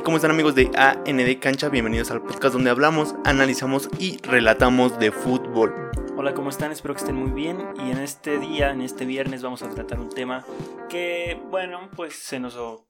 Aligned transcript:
y 0.00 0.02
cómo 0.02 0.16
están 0.16 0.30
amigos 0.30 0.54
de 0.54 0.70
AND 0.76 1.38
Cancha? 1.40 1.68
Bienvenidos 1.68 2.10
al 2.10 2.22
podcast 2.22 2.54
donde 2.54 2.70
hablamos, 2.70 3.14
analizamos 3.26 3.90
y 3.98 4.16
relatamos 4.22 4.98
de 4.98 5.12
fútbol. 5.12 5.74
Hola, 6.16 6.32
¿cómo 6.32 6.48
están? 6.48 6.72
Espero 6.72 6.94
que 6.94 7.00
estén 7.00 7.16
muy 7.16 7.32
bien 7.32 7.68
y 7.76 7.90
en 7.90 7.98
este 7.98 8.38
día, 8.38 8.70
en 8.70 8.80
este 8.80 9.04
viernes 9.04 9.42
vamos 9.42 9.62
a 9.62 9.68
tratar 9.68 10.00
un 10.00 10.08
tema 10.08 10.46
que, 10.88 11.38
bueno, 11.50 11.90
pues 11.94 12.14
se 12.14 12.40
nos... 12.40 12.56
O, 12.56 12.88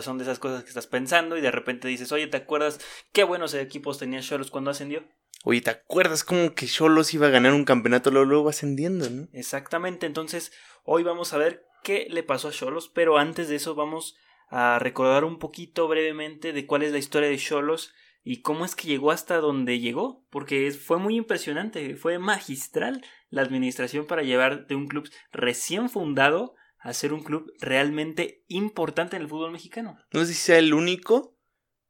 son 0.00 0.18
de 0.18 0.24
esas 0.24 0.40
cosas 0.40 0.64
que 0.64 0.70
estás 0.70 0.88
pensando 0.88 1.36
y 1.36 1.40
de 1.40 1.52
repente 1.52 1.86
dices, 1.86 2.10
oye, 2.10 2.26
¿te 2.26 2.38
acuerdas 2.38 2.80
qué 3.12 3.22
buenos 3.22 3.54
equipos 3.54 3.98
tenía 3.98 4.20
Cholos 4.20 4.50
cuando 4.50 4.72
ascendió? 4.72 5.04
Oye, 5.44 5.60
¿te 5.60 5.70
acuerdas 5.70 6.24
como 6.24 6.54
que 6.54 6.66
Cholos 6.66 7.14
iba 7.14 7.28
a 7.28 7.30
ganar 7.30 7.54
un 7.54 7.64
campeonato 7.64 8.10
luego, 8.10 8.26
luego 8.26 8.48
ascendiendo, 8.48 9.08
no? 9.08 9.28
Exactamente, 9.32 10.06
entonces 10.06 10.52
hoy 10.82 11.04
vamos 11.04 11.32
a 11.32 11.38
ver 11.38 11.64
qué 11.84 12.08
le 12.10 12.24
pasó 12.24 12.48
a 12.48 12.52
Cholos, 12.52 12.90
pero 12.92 13.18
antes 13.18 13.48
de 13.48 13.54
eso 13.54 13.76
vamos 13.76 14.16
a 14.50 14.78
recordar 14.80 15.24
un 15.24 15.38
poquito 15.38 15.88
brevemente 15.88 16.52
de 16.52 16.66
cuál 16.66 16.82
es 16.82 16.92
la 16.92 16.98
historia 16.98 17.28
de 17.28 17.38
Cholos 17.38 17.94
y 18.22 18.42
cómo 18.42 18.64
es 18.64 18.74
que 18.74 18.88
llegó 18.88 19.12
hasta 19.12 19.38
donde 19.38 19.78
llegó, 19.78 20.26
porque 20.28 20.70
fue 20.72 20.98
muy 20.98 21.16
impresionante, 21.16 21.96
fue 21.96 22.18
magistral 22.18 23.02
la 23.30 23.42
administración 23.42 24.06
para 24.06 24.22
llevar 24.22 24.66
de 24.66 24.74
un 24.74 24.88
club 24.88 25.08
recién 25.32 25.88
fundado 25.88 26.54
a 26.78 26.92
ser 26.92 27.12
un 27.12 27.22
club 27.22 27.52
realmente 27.60 28.44
importante 28.48 29.16
en 29.16 29.22
el 29.22 29.28
fútbol 29.28 29.52
mexicano. 29.52 29.98
No 30.12 30.20
sé 30.20 30.26
si 30.26 30.34
sea 30.34 30.58
el 30.58 30.74
único, 30.74 31.36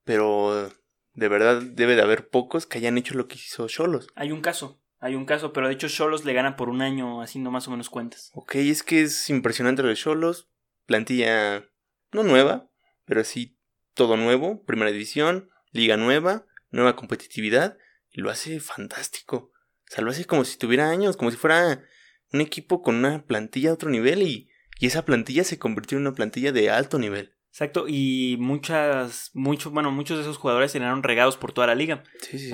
pero 0.04 0.70
de 1.14 1.28
verdad 1.28 1.62
debe 1.62 1.96
de 1.96 2.02
haber 2.02 2.28
pocos 2.28 2.66
que 2.66 2.78
hayan 2.78 2.98
hecho 2.98 3.14
lo 3.14 3.26
que 3.26 3.36
hizo 3.36 3.66
Cholos. 3.68 4.08
Hay 4.14 4.32
un 4.32 4.40
caso, 4.40 4.82
hay 4.98 5.14
un 5.14 5.24
caso, 5.24 5.52
pero 5.52 5.68
de 5.68 5.74
hecho 5.74 5.88
Cholos 5.88 6.24
le 6.24 6.34
gana 6.34 6.56
por 6.56 6.68
un 6.68 6.82
año 6.82 7.22
haciendo 7.22 7.50
más 7.50 7.66
o 7.68 7.70
menos 7.70 7.88
cuentas. 7.88 8.30
Ok, 8.34 8.56
es 8.56 8.82
que 8.82 9.02
es 9.02 9.30
impresionante 9.30 9.82
lo 9.82 9.88
de 9.88 9.96
Cholos, 9.96 10.50
plantilla 10.86 11.69
no 12.12 12.22
nueva, 12.22 12.70
pero 13.04 13.24
sí 13.24 13.58
todo 13.94 14.16
nuevo, 14.16 14.64
primera 14.64 14.90
división, 14.90 15.50
liga 15.72 15.96
nueva, 15.96 16.46
nueva 16.70 16.96
competitividad, 16.96 17.76
y 18.10 18.20
lo 18.20 18.30
hace 18.30 18.60
fantástico. 18.60 19.52
O 19.90 19.92
sea, 19.92 20.04
lo 20.04 20.10
hace 20.10 20.24
como 20.24 20.44
si 20.44 20.58
tuviera 20.58 20.90
años, 20.90 21.16
como 21.16 21.30
si 21.30 21.36
fuera 21.36 21.84
un 22.32 22.40
equipo 22.40 22.82
con 22.82 22.96
una 22.96 23.24
plantilla 23.24 23.70
de 23.70 23.74
otro 23.74 23.90
nivel 23.90 24.22
y, 24.22 24.50
y 24.78 24.86
esa 24.86 25.04
plantilla 25.04 25.44
se 25.44 25.58
convirtió 25.58 25.98
en 25.98 26.06
una 26.06 26.14
plantilla 26.14 26.52
de 26.52 26.70
alto 26.70 26.98
nivel. 26.98 27.36
Exacto, 27.50 27.86
y 27.88 28.36
muchas, 28.38 29.32
muchos, 29.34 29.72
bueno, 29.72 29.90
muchos 29.90 30.16
de 30.16 30.22
esos 30.22 30.38
jugadores 30.38 30.70
terminaron 30.70 31.02
regados 31.02 31.36
por 31.36 31.52
toda 31.52 31.66
la 31.66 31.74
liga. 31.74 32.04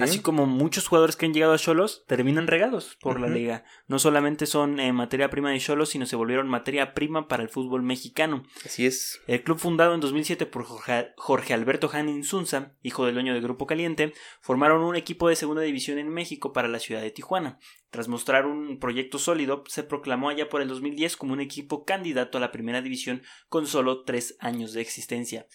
Así 0.00 0.20
como 0.20 0.46
muchos 0.46 0.88
jugadores 0.88 1.16
que 1.16 1.26
han 1.26 1.34
llegado 1.34 1.52
a 1.52 1.58
Cholos 1.58 2.04
terminan 2.06 2.46
regados 2.46 2.96
por 3.02 3.20
la 3.20 3.28
liga. 3.28 3.64
No 3.88 3.98
solamente 3.98 4.46
son 4.46 4.80
eh, 4.80 4.92
materia 4.94 5.28
prima 5.28 5.50
de 5.50 5.60
Cholos, 5.60 5.90
sino 5.90 6.06
se 6.06 6.16
volvieron 6.16 6.48
materia 6.48 6.94
prima 6.94 7.28
para 7.28 7.42
el 7.42 7.50
fútbol 7.50 7.82
mexicano. 7.82 8.44
Así 8.64 8.86
es. 8.86 9.20
El 9.26 9.42
club 9.42 9.58
fundado 9.58 9.94
en 9.94 10.00
2007 10.00 10.46
por 10.46 10.64
Jorge, 10.64 11.54
Alberto 11.54 11.90
Hanin 11.92 12.24
Zunza, 12.24 12.72
hijo 12.82 13.04
del 13.04 13.14
dueño 13.14 13.34
del 13.34 13.42
Grupo 13.42 13.66
Caliente, 13.66 14.14
formaron 14.40 14.82
un 14.82 14.96
equipo 14.96 15.28
de 15.28 15.36
segunda 15.36 15.60
división 15.60 15.98
en 15.98 16.08
México 16.08 16.54
para 16.54 16.68
la 16.68 16.78
ciudad 16.78 17.02
de 17.02 17.10
Tijuana. 17.10 17.58
Tras 17.96 18.08
mostrar 18.08 18.44
un 18.44 18.78
proyecto 18.78 19.18
sólido, 19.18 19.64
se 19.68 19.82
proclamó 19.82 20.28
allá 20.28 20.50
por 20.50 20.60
el 20.60 20.68
2010 20.68 21.16
como 21.16 21.32
un 21.32 21.40
equipo 21.40 21.86
candidato 21.86 22.36
a 22.36 22.42
la 22.42 22.52
primera 22.52 22.82
división 22.82 23.22
con 23.48 23.66
solo 23.66 24.04
tres 24.04 24.36
años 24.38 24.74
de 24.74 24.82
existencia. 24.82 25.46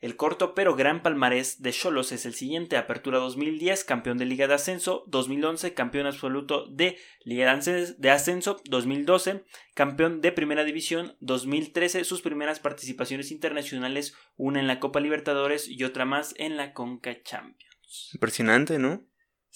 El 0.00 0.14
corto 0.16 0.54
pero 0.54 0.76
gran 0.76 1.02
palmarés 1.02 1.62
de 1.62 1.72
Cholos 1.72 2.12
es 2.12 2.26
el 2.26 2.34
siguiente: 2.34 2.76
Apertura 2.76 3.18
2010, 3.18 3.84
campeón 3.84 4.18
de 4.18 4.26
Liga 4.26 4.46
de 4.46 4.52
Ascenso, 4.52 5.04
2011, 5.06 5.72
campeón 5.72 6.06
absoluto 6.06 6.66
de 6.66 6.98
Liga 7.24 7.58
de 7.96 8.10
Ascenso, 8.10 8.60
2012, 8.66 9.46
campeón 9.72 10.20
de 10.20 10.32
Primera 10.32 10.64
División, 10.64 11.16
2013, 11.20 12.04
sus 12.04 12.20
primeras 12.20 12.60
participaciones 12.60 13.30
internacionales, 13.30 14.14
una 14.36 14.60
en 14.60 14.66
la 14.66 14.80
Copa 14.80 15.00
Libertadores 15.00 15.66
y 15.66 15.82
otra 15.82 16.04
más 16.04 16.34
en 16.36 16.58
la 16.58 16.74
Conca 16.74 17.22
Champions. 17.22 18.10
Impresionante, 18.12 18.78
¿no? 18.78 18.92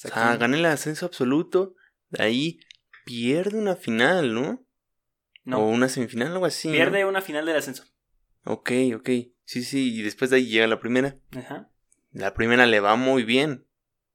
O 0.03 0.09
sea, 0.09 0.39
gana 0.39 0.57
el 0.57 0.65
ascenso 0.65 1.05
absoluto, 1.05 1.75
ahí 2.19 2.61
pierde 3.05 3.59
una 3.59 3.77
final, 3.77 4.35
¿no? 4.35 4.67
No. 5.45 5.61
O 5.61 5.69
una 5.69 5.89
semifinal, 5.89 6.33
algo 6.33 6.47
así. 6.47 6.71
Pierde 6.71 7.05
una 7.05 7.21
final 7.21 7.47
del 7.47 7.57
ascenso. 7.57 7.85
Ok, 8.45 8.71
ok. 8.95 9.09
Sí, 9.45 9.65
sí, 9.65 9.95
y 9.95 10.03
después 10.03 10.31
de 10.31 10.37
ahí 10.37 10.47
llega 10.47 10.67
la 10.67 10.81
primera. 10.81 11.19
Ajá. 11.37 11.71
La 12.13 12.35
primera 12.35 12.67
le 12.67 12.81
va 12.81 12.97
muy 12.97 13.25
bien 13.25 13.67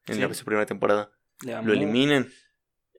en 0.08 0.22
la 0.22 0.30
primera 0.30 0.66
temporada. 0.66 1.12
Lo 1.42 1.74
eliminan. 1.74 2.30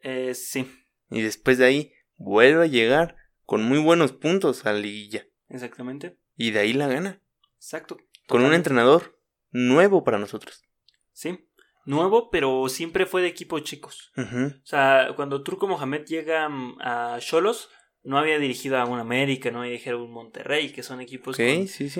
Eh, 0.02 0.34
sí. 0.34 0.70
Y 1.10 1.22
después 1.22 1.58
de 1.58 1.66
ahí 1.66 1.92
vuelve 2.16 2.64
a 2.64 2.68
llegar 2.68 3.16
con 3.44 3.62
muy 3.62 3.78
buenos 3.78 4.12
puntos 4.12 4.66
a 4.66 4.72
la 4.72 4.80
liguilla. 4.80 5.26
Exactamente. 5.48 6.18
Y 6.36 6.50
de 6.50 6.60
ahí 6.60 6.72
la 6.72 6.88
gana. 6.88 7.22
Exacto. 7.56 7.98
Con 8.26 8.44
un 8.44 8.54
entrenador 8.54 9.18
nuevo 9.50 10.04
para 10.04 10.18
nosotros. 10.18 10.64
Sí 11.12 11.45
nuevo, 11.86 12.30
pero 12.30 12.68
siempre 12.68 13.06
fue 13.06 13.22
de 13.22 13.28
equipos 13.28 13.62
chicos. 13.62 14.12
O 14.16 14.66
sea, 14.66 15.12
cuando 15.16 15.42
Turco 15.42 15.66
Mohamed 15.66 16.04
llega 16.04 16.48
mm, 16.48 16.78
a 16.80 17.18
Cholos, 17.20 17.70
no 18.06 18.18
había 18.18 18.38
dirigido 18.38 18.78
a 18.78 18.84
un 18.84 19.00
América, 19.00 19.50
no 19.50 19.60
había 19.60 19.72
dirigido 19.72 19.98
a 19.98 20.02
un 20.02 20.12
Monterrey, 20.12 20.70
que 20.70 20.84
son 20.84 21.00
equipos 21.00 21.36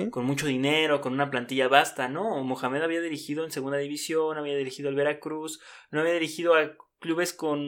con, 0.09 0.25
mucho 0.25 0.47
dinero, 0.47 1.01
con 1.01 1.13
una 1.13 1.29
plantilla 1.29 1.67
vasta, 1.67 2.07
¿no? 2.07 2.43
Mohamed 2.43 2.81
había 2.81 3.01
dirigido 3.01 3.43
en 3.43 3.51
segunda 3.51 3.77
división, 3.77 4.37
había 4.37 4.55
dirigido 4.55 4.87
al 4.87 4.95
Veracruz, 4.95 5.59
no 5.91 5.99
había 5.99 6.13
dirigido 6.13 6.55
a 6.55 6.71
clubes 6.99 7.33
con, 7.33 7.59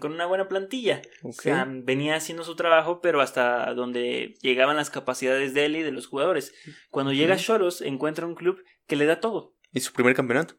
una 0.00 0.26
buena 0.26 0.48
plantilla. 0.48 1.02
O 1.24 1.32
sea, 1.32 1.66
venía 1.68 2.14
haciendo 2.14 2.44
su 2.44 2.54
trabajo, 2.54 3.00
pero 3.00 3.20
hasta 3.20 3.74
donde 3.74 4.34
llegaban 4.42 4.76
las 4.76 4.90
capacidades 4.90 5.52
de 5.52 5.66
él 5.66 5.76
y 5.76 5.82
de 5.82 5.92
los 5.92 6.06
jugadores. 6.06 6.54
Cuando 6.90 7.12
llega 7.12 7.34
a 7.34 7.38
Cholos, 7.38 7.82
encuentra 7.82 8.26
un 8.26 8.36
club 8.36 8.62
que 8.86 8.96
le 8.96 9.06
da 9.06 9.20
todo. 9.20 9.56
Y 9.72 9.80
su 9.80 9.92
primer 9.92 10.14
campeonato. 10.14 10.54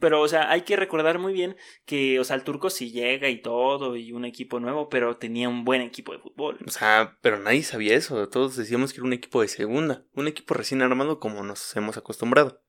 Pero, 0.00 0.20
o 0.20 0.28
sea, 0.28 0.50
hay 0.50 0.62
que 0.62 0.76
recordar 0.76 1.18
muy 1.18 1.32
bien 1.32 1.56
que, 1.84 2.20
o 2.20 2.24
sea, 2.24 2.36
el 2.36 2.44
turco 2.44 2.70
sí 2.70 2.90
llega 2.90 3.28
y 3.28 3.40
todo, 3.40 3.96
y 3.96 4.12
un 4.12 4.24
equipo 4.24 4.60
nuevo, 4.60 4.88
pero 4.88 5.16
tenía 5.16 5.48
un 5.48 5.64
buen 5.64 5.80
equipo 5.80 6.12
de 6.12 6.18
fútbol. 6.18 6.58
O 6.66 6.70
sea, 6.70 7.18
pero 7.20 7.38
nadie 7.38 7.62
sabía 7.62 7.94
eso. 7.94 8.28
Todos 8.28 8.56
decíamos 8.56 8.92
que 8.92 9.00
era 9.00 9.06
un 9.06 9.12
equipo 9.12 9.42
de 9.42 9.48
segunda. 9.48 10.04
Un 10.12 10.28
equipo 10.28 10.54
recién 10.54 10.82
armado 10.82 11.18
como 11.18 11.42
nos 11.42 11.74
hemos 11.76 11.96
acostumbrado. 11.96 12.62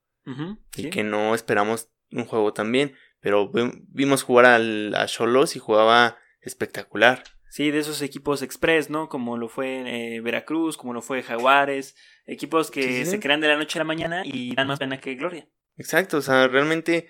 y 0.76 0.90
que 0.90 1.04
no 1.04 1.36
esperamos 1.36 1.90
un 2.12 2.26
juego 2.26 2.54
tan 2.54 2.72
bien. 2.72 2.96
Pero 3.20 3.52
vimos 3.90 4.24
jugar 4.24 4.46
al, 4.46 4.94
a 4.96 5.06
Cholos 5.08 5.56
y 5.56 5.60
jugaba 5.60 6.18
espectacular. 6.42 7.24
Sí, 7.50 7.72
de 7.72 7.80
esos 7.80 8.02
equipos 8.02 8.42
express, 8.42 8.90
¿no? 8.90 9.08
Como 9.08 9.38
lo 9.38 9.48
fue 9.48 10.16
eh, 10.18 10.20
Veracruz, 10.20 10.76
como 10.76 10.94
lo 10.94 11.02
fue 11.02 11.24
Jaguares. 11.24 11.96
Equipos 12.26 12.70
que 12.70 13.06
se 13.06 13.20
crean 13.22 13.40
de 13.40 13.48
la 13.48 13.56
noche 13.58 13.80
a 13.80 13.82
la 13.82 13.86
mañana 13.86 14.24
y 14.26 14.54
dan 14.56 14.68
más 14.68 14.78
pena 14.78 15.00
que 15.00 15.16
gloria. 15.16 15.48
Exacto, 15.78 16.18
o 16.18 16.22
sea, 16.22 16.48
realmente 16.48 17.08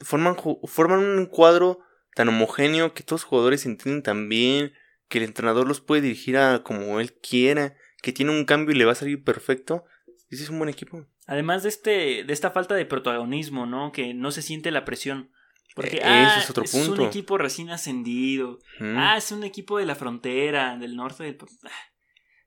forman, 0.00 0.36
forman 0.64 1.00
un 1.00 1.26
cuadro 1.26 1.80
tan 2.14 2.28
homogéneo 2.28 2.94
que 2.94 3.02
todos 3.02 3.22
los 3.22 3.28
jugadores 3.28 3.66
entienden 3.66 4.02
tan 4.02 4.28
bien, 4.28 4.72
que 5.08 5.18
el 5.18 5.24
entrenador 5.24 5.66
los 5.66 5.80
puede 5.80 6.02
dirigir 6.02 6.36
a 6.36 6.62
como 6.62 7.00
él 7.00 7.14
quiera, 7.14 7.76
que 8.02 8.12
tiene 8.12 8.32
un 8.32 8.44
cambio 8.44 8.74
y 8.74 8.78
le 8.78 8.84
va 8.84 8.92
a 8.92 8.96
salir 8.96 9.22
perfecto. 9.22 9.84
Ese 10.30 10.44
es 10.44 10.50
un 10.50 10.58
buen 10.58 10.70
equipo. 10.70 11.06
Además 11.26 11.62
de 11.62 11.68
este, 11.68 12.24
de 12.24 12.32
esta 12.32 12.50
falta 12.50 12.74
de 12.74 12.86
protagonismo, 12.86 13.66
¿no? 13.66 13.92
Que 13.92 14.14
no 14.14 14.32
se 14.32 14.42
siente 14.42 14.70
la 14.70 14.84
presión. 14.84 15.30
Porque 15.74 15.98
e, 15.98 16.04
ah, 16.04 16.38
es 16.38 16.50
otro 16.50 16.64
punto. 16.64 16.94
Es 16.94 16.98
un 16.98 17.06
equipo 17.06 17.38
recién 17.38 17.70
ascendido. 17.70 18.58
Ah, 18.80 19.16
es 19.16 19.32
un 19.32 19.44
equipo 19.44 19.78
de 19.78 19.86
la 19.86 19.94
frontera, 19.94 20.76
del 20.76 20.96
norte 20.96 21.24
del. 21.24 21.38
Ah, 21.64 21.70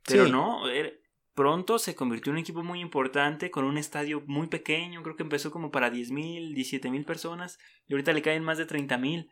pero 0.08 0.28
no, 0.28 0.70
er, 0.70 1.02
pronto 1.36 1.78
se 1.78 1.96
convirtió 1.96 2.32
en 2.32 2.38
un 2.38 2.42
equipo 2.42 2.64
muy 2.64 2.80
importante 2.80 3.52
con 3.52 3.66
un 3.66 3.78
estadio 3.78 4.24
muy 4.26 4.48
pequeño, 4.48 5.04
creo 5.04 5.16
que 5.16 5.24
empezó 5.24 5.52
como 5.52 5.70
para 5.70 5.92
10.000, 5.92 6.56
17.000 6.56 7.06
personas 7.06 7.60
y 7.88 7.94
ahorita 7.94 8.14
le 8.14 8.22
caen 8.22 8.44
más 8.44 8.58
de 8.58 8.66
30.000. 8.66 9.30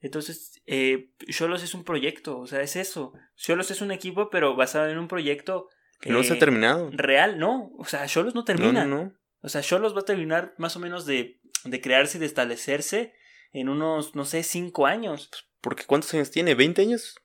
Entonces, 0.00 0.62
eh, 0.66 1.10
Cholos 1.30 1.62
es 1.62 1.74
un 1.74 1.82
proyecto, 1.82 2.38
o 2.38 2.46
sea, 2.46 2.60
es 2.60 2.76
eso. 2.76 3.14
Cholos 3.36 3.70
es 3.70 3.80
un 3.80 3.90
equipo, 3.90 4.28
pero 4.30 4.54
basado 4.54 4.88
en 4.88 4.98
un 4.98 5.08
proyecto 5.08 5.68
que 6.00 6.10
no 6.10 6.22
se 6.22 6.34
ha 6.34 6.36
eh, 6.36 6.38
terminado. 6.38 6.90
Real, 6.92 7.38
no. 7.38 7.72
O 7.78 7.86
sea, 7.86 8.06
Cholos 8.06 8.34
no 8.34 8.44
termina. 8.44 8.84
No, 8.84 9.04
no, 9.04 9.12
O 9.40 9.48
sea, 9.48 9.62
Cholos 9.62 9.96
va 9.96 10.00
a 10.00 10.04
terminar 10.04 10.54
más 10.58 10.76
o 10.76 10.80
menos 10.80 11.06
de, 11.06 11.40
de 11.64 11.80
crearse 11.80 12.18
y 12.18 12.20
de 12.20 12.26
establecerse 12.26 13.14
en 13.52 13.70
unos, 13.70 14.14
no 14.14 14.26
sé, 14.26 14.42
5 14.42 14.86
años. 14.86 15.30
Porque 15.62 15.84
¿cuántos 15.84 16.12
años 16.12 16.30
tiene? 16.30 16.54
¿20 16.54 16.80
años? 16.80 17.16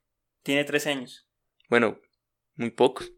Tiene 0.43 0.63
13 0.63 0.89
años. 0.91 1.27
Bueno, 1.69 1.99
muy 2.55 2.71
pocos. 2.71 3.11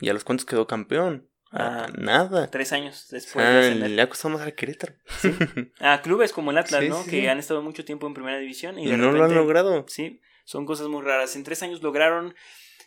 ¿Y 0.00 0.08
a 0.08 0.12
los 0.12 0.24
cuantos 0.24 0.46
quedó 0.46 0.66
campeón? 0.66 1.28
Ah, 1.52 1.86
nada. 1.96 2.50
Tres 2.50 2.72
años 2.72 3.06
después 3.10 3.44
ah, 3.44 3.50
de 3.50 3.88
Le 3.88 4.02
ha 4.02 4.08
costado 4.08 4.34
más 4.34 4.42
al 4.42 4.54
Querétaro. 4.54 4.94
A 5.80 6.02
clubes 6.02 6.32
como 6.32 6.50
el 6.50 6.58
Atlas, 6.58 6.84
¿no? 6.88 7.04
que 7.04 7.30
han 7.30 7.38
estado 7.38 7.62
mucho 7.62 7.84
tiempo 7.84 8.06
en 8.06 8.14
primera 8.14 8.38
división. 8.38 8.78
Y, 8.78 8.86
no 8.86 9.12
lo 9.12 9.24
han 9.24 9.34
logrado. 9.34 9.86
Sí, 9.88 10.20
son 10.44 10.66
cosas 10.66 10.88
muy 10.88 11.02
raras. 11.02 11.36
En 11.36 11.44
tres 11.44 11.62
años 11.62 11.82
lograron, 11.82 12.34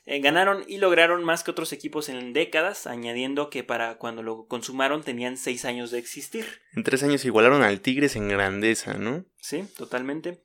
eh, 0.05 0.19
ganaron 0.19 0.63
y 0.67 0.77
lograron 0.77 1.23
más 1.23 1.43
que 1.43 1.51
otros 1.51 1.71
equipos 1.71 2.09
en 2.09 2.33
décadas, 2.33 2.85
añadiendo 2.85 3.49
que 3.49 3.63
para 3.63 3.97
cuando 3.97 4.23
lo 4.23 4.45
consumaron 4.45 5.03
tenían 5.03 5.37
seis 5.37 5.65
años 5.65 5.89
de 5.89 5.99
existir. 5.99 6.45
En 6.75 6.83
tres 6.83 7.01
años 7.03 7.23
igualaron 7.25 7.63
al 7.63 7.79
Tigres 7.79 8.15
en 8.17 8.27
grandeza, 8.27 8.95
¿no? 8.95 9.25
Sí, 9.37 9.65
totalmente. 9.77 10.41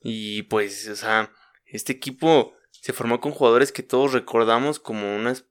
Y 0.00 0.42
pues, 0.44 0.88
o 0.88 0.96
sea, 0.96 1.32
este 1.66 1.92
equipo 1.92 2.54
se 2.88 2.94
formó 2.94 3.20
con 3.20 3.32
jugadores 3.32 3.70
que 3.70 3.82
todos 3.82 4.14
recordamos 4.14 4.78
como 4.78 5.14
unas 5.14 5.46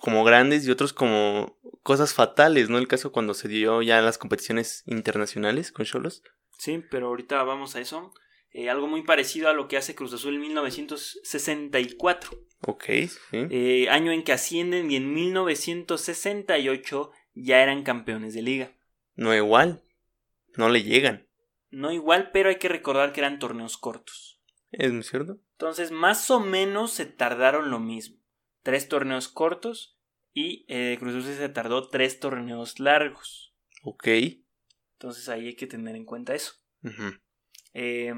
como 0.00 0.24
grandes 0.24 0.66
y 0.66 0.70
otros 0.70 0.94
como 0.94 1.60
cosas 1.82 2.14
fatales, 2.14 2.70
¿no? 2.70 2.78
El 2.78 2.88
caso 2.88 3.12
cuando 3.12 3.34
se 3.34 3.46
dio 3.46 3.82
ya 3.82 4.00
las 4.00 4.16
competiciones 4.16 4.82
internacionales 4.86 5.70
con 5.70 5.84
Cholos. 5.84 6.22
Sí, 6.56 6.82
pero 6.90 7.08
ahorita 7.08 7.42
vamos 7.42 7.76
a 7.76 7.80
eso. 7.82 8.14
Eh, 8.52 8.70
algo 8.70 8.86
muy 8.86 9.02
parecido 9.02 9.50
a 9.50 9.52
lo 9.52 9.68
que 9.68 9.76
hace 9.76 9.94
Cruz 9.94 10.14
Azul 10.14 10.36
en 10.36 10.40
1964. 10.40 12.30
Ok, 12.66 12.84
sí. 12.86 13.10
Eh, 13.50 13.90
año 13.90 14.10
en 14.12 14.22
que 14.22 14.32
ascienden 14.32 14.90
y 14.90 14.96
en 14.96 15.12
1968 15.12 17.10
ya 17.34 17.62
eran 17.62 17.82
campeones 17.82 18.32
de 18.32 18.40
liga. 18.40 18.72
No 19.14 19.34
igual. 19.34 19.82
No 20.56 20.70
le 20.70 20.82
llegan. 20.82 21.28
No 21.68 21.92
igual, 21.92 22.30
pero 22.32 22.48
hay 22.48 22.56
que 22.56 22.70
recordar 22.70 23.12
que 23.12 23.20
eran 23.20 23.38
torneos 23.38 23.76
cortos. 23.76 24.31
¿Es 24.72 25.06
cierto? 25.08 25.38
Entonces, 25.52 25.90
más 25.90 26.30
o 26.30 26.40
menos 26.40 26.92
se 26.92 27.06
tardaron 27.06 27.70
lo 27.70 27.78
mismo. 27.78 28.16
Tres 28.62 28.88
torneos 28.88 29.28
cortos 29.28 29.98
y 30.32 30.64
eh, 30.68 30.96
Cruz 30.98 31.14
Azul 31.14 31.34
se 31.34 31.48
tardó 31.48 31.88
tres 31.88 32.20
torneos 32.20 32.80
largos. 32.80 33.54
Ok. 33.82 34.08
Entonces 34.92 35.28
ahí 35.28 35.48
hay 35.48 35.56
que 35.56 35.66
tener 35.66 35.96
en 35.96 36.04
cuenta 36.04 36.34
eso. 36.34 36.54
eh, 37.74 38.14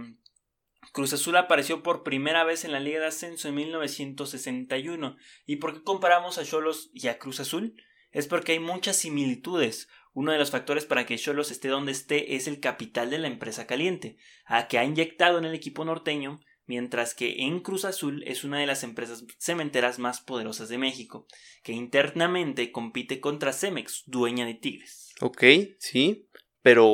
Cruz 0.93 1.13
Azul 1.13 1.37
apareció 1.37 1.83
por 1.83 2.03
primera 2.03 2.45
vez 2.45 2.65
en 2.65 2.73
la 2.73 2.79
Liga 2.81 3.01
de 3.01 3.07
Ascenso 3.07 3.49
en 3.49 3.55
1961. 3.57 5.17
¿Y 5.47 5.57
por 5.57 5.75
qué 5.75 5.83
comparamos 5.83 6.39
a 6.39 6.45
Cholos 6.45 6.91
y 6.93 7.09
a 7.09 7.19
Cruz 7.19 7.41
Azul? 7.41 7.75
Es 8.13 8.29
porque 8.29 8.53
hay 8.53 8.61
muchas 8.61 8.97
similitudes. 8.97 9.89
Uno 10.15 10.33
de 10.33 10.39
los 10.39 10.51
factores 10.51 10.87
para 10.87 11.05
que 11.07 11.19
Cholos 11.19 11.51
esté 11.51 11.69
donde 11.69 11.93
esté 11.93 12.37
es 12.37 12.47
el 12.49 12.61
capital 12.61 13.11
de 13.11 13.19
la 13.19 13.27
empresa 13.29 13.67
caliente, 13.67 14.17
a 14.47 14.69
que 14.69 14.79
ha 14.79 14.85
inyectado 14.85 15.39
en 15.39 15.45
el 15.45 15.55
equipo 15.55 15.85
norteño, 15.85 16.41
mientras 16.67 17.15
que 17.15 17.43
en 17.43 17.61
Cruz 17.61 17.85
Azul 17.85 18.23
es 18.27 18.43
una 18.45 18.59
de 18.59 18.67
las 18.67 18.85
empresas 18.85 19.25
cementeras 19.39 19.99
más 19.99 20.21
poderosas 20.21 20.69
de 20.69 20.79
México, 20.79 21.27
que 21.63 21.73
internamente 21.73 22.73
compite 22.73 23.21
contra 23.21 23.53
Cemex, 23.53 24.05
dueña 24.07 24.47
de 24.47 24.55
Tigres. 24.55 25.13
Ok, 25.21 25.43
sí, 25.79 26.29
pero 26.63 26.87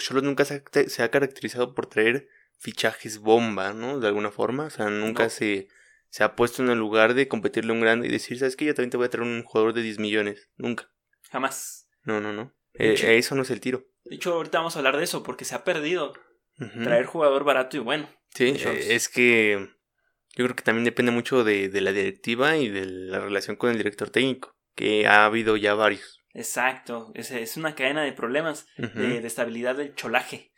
Cholos 0.00 0.22
nunca 0.24 0.44
se 0.44 0.54
ha, 0.54 0.88
se 0.88 1.02
ha 1.02 1.10
caracterizado 1.10 1.74
por 1.74 1.86
traer 1.86 2.28
fichajes 2.58 3.18
bomba, 3.18 3.72
¿no? 3.72 4.00
De 4.00 4.08
alguna 4.08 4.30
forma. 4.30 4.64
O 4.66 4.70
sea, 4.70 4.90
nunca 4.90 5.24
No. 5.24 5.30
se, 5.30 5.68
se 6.10 6.24
ha 6.24 6.34
puesto 6.36 6.62
en 6.62 6.70
el 6.70 6.78
lugar 6.78 7.14
de 7.14 7.28
competirle 7.28 7.70
a 7.70 7.74
un 7.74 7.80
grande 7.80 8.08
y 8.08 8.10
decir, 8.10 8.38
¿sabes 8.38 8.56
qué? 8.56 8.64
Yo 8.64 8.74
también 8.74 8.90
te 8.90 8.96
voy 8.96 9.06
a 9.06 9.10
traer 9.10 9.26
un 9.26 9.42
jugador 9.42 9.72
de 9.74 9.82
10 9.82 9.98
millones. 9.98 10.50
Nunca. 10.56 10.90
Jamás. 11.30 11.88
No, 12.04 12.20
no, 12.20 12.32
no. 12.32 12.52
Eh, 12.74 12.92
hecho- 12.92 13.06
eso 13.08 13.34
no 13.34 13.42
es 13.42 13.50
el 13.50 13.60
tiro. 13.60 13.84
De 14.04 14.16
hecho, 14.16 14.34
ahorita 14.34 14.58
vamos 14.58 14.76
a 14.76 14.80
hablar 14.80 14.96
de 14.96 15.04
eso, 15.04 15.22
porque 15.22 15.44
se 15.44 15.54
ha 15.54 15.64
perdido 15.64 16.12
traer 16.84 17.06
jugador 17.06 17.44
barato 17.44 17.76
y 17.76 17.80
bueno. 17.80 18.08
Sí, 18.34 18.54
eh, 18.56 18.94
es 18.94 19.08
que 19.08 19.68
yo 20.36 20.44
creo 20.44 20.54
que 20.56 20.62
también 20.62 20.84
depende 20.84 21.10
mucho 21.12 21.42
de, 21.44 21.68
de 21.68 21.80
la 21.80 21.92
directiva 21.92 22.56
y 22.56 22.68
de 22.68 22.86
la 22.86 23.18
relación 23.20 23.56
con 23.56 23.70
el 23.70 23.76
director 23.78 24.10
técnico, 24.10 24.56
que 24.76 25.06
ha 25.06 25.24
habido 25.24 25.56
ya 25.56 25.74
varios. 25.74 26.20
Exacto, 26.32 27.12
es, 27.14 27.30
es 27.30 27.56
una 27.56 27.74
cadena 27.76 28.02
de 28.02 28.12
problemas 28.12 28.66
de, 28.76 29.20
de 29.20 29.26
estabilidad 29.26 29.76
del 29.76 29.94
cholaje. 29.94 30.52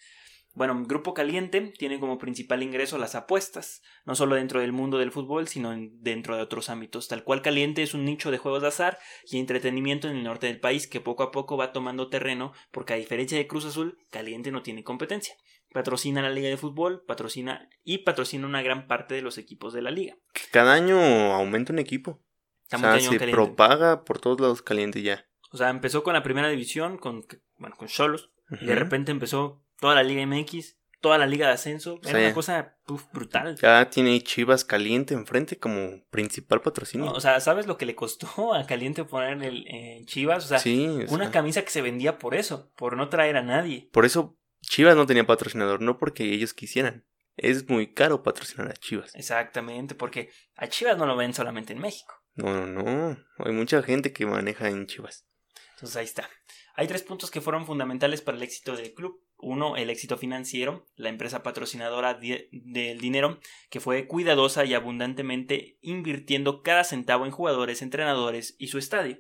Bueno, 0.57 0.83
Grupo 0.87 1.13
Caliente 1.15 1.61
tiene 1.79 2.01
como 2.01 2.17
principal 2.19 2.63
ingreso 2.63 2.97
las 2.99 3.15
apuestas, 3.15 3.83
no 4.07 4.15
solo 4.15 4.37
dentro 4.37 4.61
del 4.61 4.73
mundo 4.73 4.97
del 4.99 5.13
fútbol, 5.13 5.47
sino 5.49 5.73
en- 5.73 6.03
dentro 6.03 6.35
de 6.35 6.43
otros 6.43 6.71
ámbitos. 6.71 7.09
Tal 7.09 7.23
cual 7.25 7.43
Caliente 7.43 7.83
es 7.83 7.93
un 7.93 8.07
nicho 8.07 8.31
de 8.31 8.39
juegos 8.39 8.63
de 8.63 8.69
azar 8.69 8.99
y 9.31 9.39
entretenimiento 9.39 10.09
en 10.09 10.17
el 10.17 10.25
norte 10.25 10.47
del 10.47 10.59
país 10.59 10.87
que 10.89 11.01
poco 11.03 11.23
a 11.23 11.31
poco 11.31 11.59
va 11.59 11.73
tomando 11.73 12.09
terreno 12.09 12.53
porque 12.73 12.95
a 12.95 12.97
diferencia 12.97 13.37
de 13.37 13.47
Cruz 13.47 13.67
Azul, 13.67 13.99
Caliente 14.11 14.51
no 14.51 14.63
tiene 14.63 14.83
competencia. 14.83 15.35
Patrocina 15.75 16.23
la 16.23 16.31
liga 16.31 16.49
de 16.49 16.57
fútbol, 16.57 17.05
patrocina 17.07 17.69
y 17.85 17.99
patrocina 17.99 18.47
una 18.47 18.63
gran 18.63 18.87
parte 18.87 19.15
de 19.15 19.21
los 19.21 19.37
equipos 19.37 19.75
de 19.75 19.83
la 19.83 19.91
liga. 19.91 20.17
Cada 20.53 20.73
año 20.73 20.99
aumenta 21.35 21.75
un 21.75 21.79
equipo. 21.81 22.23
Está 22.63 22.79
o 22.79 22.81
sea, 22.81 22.99
se 22.99 23.19
Caliente. 23.19 23.31
propaga 23.31 24.05
por 24.05 24.19
todos 24.21 24.41
lados 24.41 24.63
caliente 24.63 25.03
ya. 25.03 25.27
O 25.53 25.59
sea, 25.59 25.69
empezó 25.69 26.03
con 26.03 26.15
la 26.15 26.23
primera 26.23 26.49
división, 26.49 26.97
con, 26.97 27.27
bueno, 27.59 27.77
con 27.77 27.89
Cholos, 27.89 28.31
y 28.61 28.65
de 28.67 28.75
repente 28.75 29.13
empezó 29.13 29.63
toda 29.81 29.95
la 29.95 30.03
Liga 30.03 30.25
MX, 30.27 30.77
toda 31.01 31.19
la 31.19 31.27
Liga 31.27 31.47
de 31.47 31.53
Ascenso. 31.55 32.01
Era 32.03 32.19
Sí. 32.19 32.25
una 32.25 32.35
cosa 32.35 32.77
uf, 32.89 33.05
brutal. 33.13 33.57
Ya 33.57 33.89
tiene 33.91 34.21
Chivas 34.23 34.65
caliente 34.65 35.15
enfrente 35.15 35.59
como 35.59 36.03
principal 36.11 36.61
patrocinio. 36.63 37.13
O 37.13 37.21
sea, 37.21 37.39
¿sabes 37.41 37.67
lo 37.67 37.77
que 37.79 37.87
le 37.87 37.95
costó 37.95 38.27
a 38.55 38.67
Caliente 38.67 39.05
poner 39.05 39.43
el 39.43 39.67
eh, 39.69 40.03
Chivas? 40.07 40.45
O 40.45 40.49
sea, 40.49 40.59
sí, 40.59 40.87
o 40.87 41.13
una 41.15 41.25
sea, 41.25 41.33
camisa 41.33 41.63
que 41.63 41.71
se 41.71 41.83
vendía 41.83 42.19
por 42.19 42.35
eso, 42.35 42.73
por 42.77 42.97
no 42.97 43.09
traer 43.09 43.37
a 43.37 43.43
nadie. 43.43 43.89
por 43.93 44.05
eso 44.05 44.39
Chivas 44.63 44.97
no 44.97 45.07
tenía 45.07 45.25
patrocinador, 45.27 45.81
no 45.81 45.97
porque 45.99 46.25
ellos 46.33 46.53
quisieran. 46.55 47.07
Es 47.37 47.69
muy 47.69 47.93
caro 47.93 48.23
patrocinar 48.23 48.69
a 48.71 48.75
Chivas. 48.75 49.15
Exactamente, 49.15 49.95
porque 49.95 50.31
a 50.57 50.69
Chivas 50.69 50.97
no 50.97 51.05
lo 51.07 51.17
ven 51.17 51.35
solamente 51.35 51.73
en 51.75 51.79
México. 51.81 52.15
No, 52.35 52.67
no, 52.67 52.83
no. 52.83 53.19
Hay 53.39 53.53
mucha 53.53 53.83
gente 53.83 54.13
que 54.13 54.25
maneja 54.27 54.69
en 54.69 54.87
Chivas. 54.87 55.27
Entonces 55.75 55.97
ahí 55.97 56.05
está. 56.07 56.29
Hay 56.75 56.87
tres 56.89 57.03
puntos 57.03 57.31
que 57.31 57.41
fueron 57.43 57.67
fundamentales 57.67 58.23
para 58.23 58.39
el 58.39 58.43
éxito 58.43 58.75
del 58.75 58.93
club. 58.95 59.23
Uno, 59.39 59.77
el 59.77 59.91
éxito 59.91 60.17
financiero, 60.17 60.87
la 60.97 61.09
empresa 61.09 61.43
patrocinadora 61.43 62.15
del 62.15 62.99
dinero, 62.99 63.39
que 63.71 63.81
fue 63.81 64.07
cuidadosa 64.07 64.65
y 64.65 64.75
abundantemente 64.75 65.79
invirtiendo 65.83 66.63
cada 66.63 66.85
centavo 66.85 67.27
en 67.27 67.33
jugadores, 67.33 67.83
entrenadores 67.83 68.57
y 68.59 68.69
su 68.69 68.79
estadio. 68.79 69.19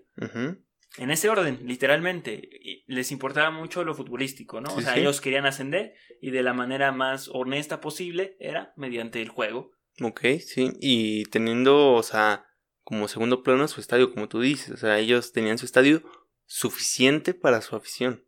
En 0.98 1.10
ese 1.10 1.28
orden, 1.28 1.60
literalmente, 1.64 2.48
les 2.86 3.12
importaba 3.12 3.50
mucho 3.50 3.84
lo 3.84 3.94
futbolístico, 3.94 4.60
¿no? 4.60 4.74
o 4.74 4.80
sea, 4.80 4.94
sí. 4.94 5.00
ellos 5.00 5.20
querían 5.20 5.44
ascender 5.44 5.94
y 6.22 6.30
de 6.30 6.42
la 6.42 6.54
manera 6.54 6.92
más 6.92 7.28
honesta 7.28 7.80
posible 7.80 8.36
era 8.40 8.72
mediante 8.76 9.20
el 9.20 9.28
juego. 9.28 9.72
Ok, 10.00 10.20
sí. 10.40 10.72
Y 10.80 11.24
teniendo, 11.26 11.92
o 11.92 12.02
sea, 12.02 12.46
como 12.86 13.08
segundo 13.08 13.42
plano 13.42 13.66
su 13.68 13.80
estadio, 13.80 14.12
como 14.12 14.28
tú 14.28 14.40
dices. 14.40 14.70
O 14.70 14.76
sea, 14.76 14.98
ellos 14.98 15.32
tenían 15.32 15.58
su 15.58 15.66
estadio 15.66 16.02
suficiente 16.46 17.34
para 17.34 17.60
su 17.60 17.74
afición. 17.74 18.24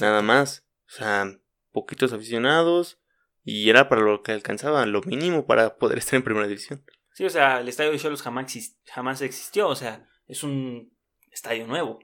Nada 0.00 0.22
más. 0.22 0.67
O 0.88 0.90
sea, 0.90 1.38
poquitos 1.72 2.12
aficionados. 2.12 2.98
Y 3.44 3.70
era 3.70 3.88
para 3.88 4.02
lo 4.02 4.22
que 4.22 4.32
alcanzaba, 4.32 4.84
lo 4.84 5.00
mínimo 5.02 5.46
para 5.46 5.76
poder 5.76 5.98
estar 5.98 6.16
en 6.16 6.24
primera 6.24 6.46
división. 6.46 6.84
Sí, 7.14 7.24
o 7.24 7.30
sea, 7.30 7.60
el 7.60 7.68
estadio 7.68 7.90
de 7.92 7.98
Cholos 7.98 8.22
jamás, 8.22 8.76
jamás 8.84 9.22
existió, 9.22 9.68
o 9.68 9.74
sea, 9.74 10.08
es 10.26 10.42
un 10.42 10.92
estadio 11.32 11.66
nuevo. 11.66 11.98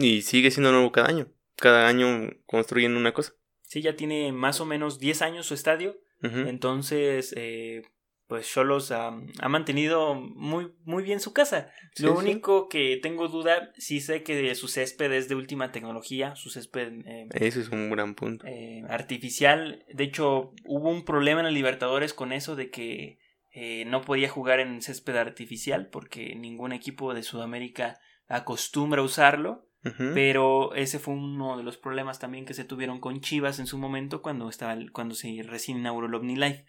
Y 0.00 0.22
sigue 0.22 0.50
siendo 0.50 0.72
nuevo 0.72 0.90
cada 0.90 1.08
año. 1.08 1.28
Cada 1.56 1.86
año 1.86 2.30
construyen 2.46 2.96
una 2.96 3.12
cosa. 3.12 3.34
Sí, 3.62 3.82
ya 3.82 3.94
tiene 3.94 4.32
más 4.32 4.60
o 4.60 4.64
menos 4.64 4.98
10 4.98 5.22
años 5.22 5.46
su 5.46 5.54
estadio. 5.54 6.00
Entonces, 6.20 7.32
eh, 7.36 7.82
pues 8.28 8.48
Cholos 8.52 8.92
ha, 8.92 9.08
ha 9.08 9.48
mantenido 9.48 10.14
muy, 10.14 10.70
muy 10.84 11.02
bien 11.02 11.18
su 11.18 11.32
casa. 11.32 11.70
Sí, 11.94 12.04
Lo 12.04 12.12
sí. 12.12 12.26
único 12.26 12.68
que 12.68 12.98
tengo 13.02 13.26
duda, 13.28 13.72
sí 13.78 14.00
sé 14.00 14.22
que 14.22 14.54
su 14.54 14.68
césped 14.68 15.10
es 15.12 15.28
de 15.28 15.34
última 15.34 15.72
tecnología, 15.72 16.36
su 16.36 16.50
césped 16.50 16.92
eh, 17.06 17.26
Ese 17.32 17.60
es 17.62 17.70
un 17.70 17.90
gran 17.90 18.14
punto. 18.14 18.46
eh, 18.46 18.82
artificial. 18.88 19.84
De 19.92 20.04
hecho, 20.04 20.52
hubo 20.66 20.90
un 20.90 21.04
problema 21.04 21.40
en 21.40 21.46
el 21.46 21.54
Libertadores 21.54 22.14
con 22.14 22.32
eso 22.32 22.54
de 22.54 22.70
que 22.70 23.18
eh, 23.50 23.84
no 23.86 24.02
podía 24.02 24.28
jugar 24.28 24.60
en 24.60 24.82
césped 24.82 25.16
artificial 25.16 25.88
porque 25.88 26.34
ningún 26.36 26.72
equipo 26.72 27.14
de 27.14 27.22
Sudamérica 27.22 27.98
acostumbra 28.28 29.02
usarlo. 29.02 29.64
Ujú. 29.84 30.10
Pero 30.12 30.74
ese 30.74 30.98
fue 30.98 31.14
uno 31.14 31.56
de 31.56 31.62
los 31.62 31.78
problemas 31.78 32.18
también 32.18 32.44
que 32.44 32.52
se 32.52 32.64
tuvieron 32.64 33.00
con 33.00 33.20
Chivas 33.20 33.58
en 33.60 33.66
su 33.66 33.78
momento 33.78 34.22
cuando 34.22 34.48
estaba 34.48 34.72
el- 34.72 34.90
cuando 34.92 35.14
se 35.14 35.40
recién 35.46 35.78
inauguró 35.78 36.08
el 36.08 36.14
OmniLife. 36.16 36.64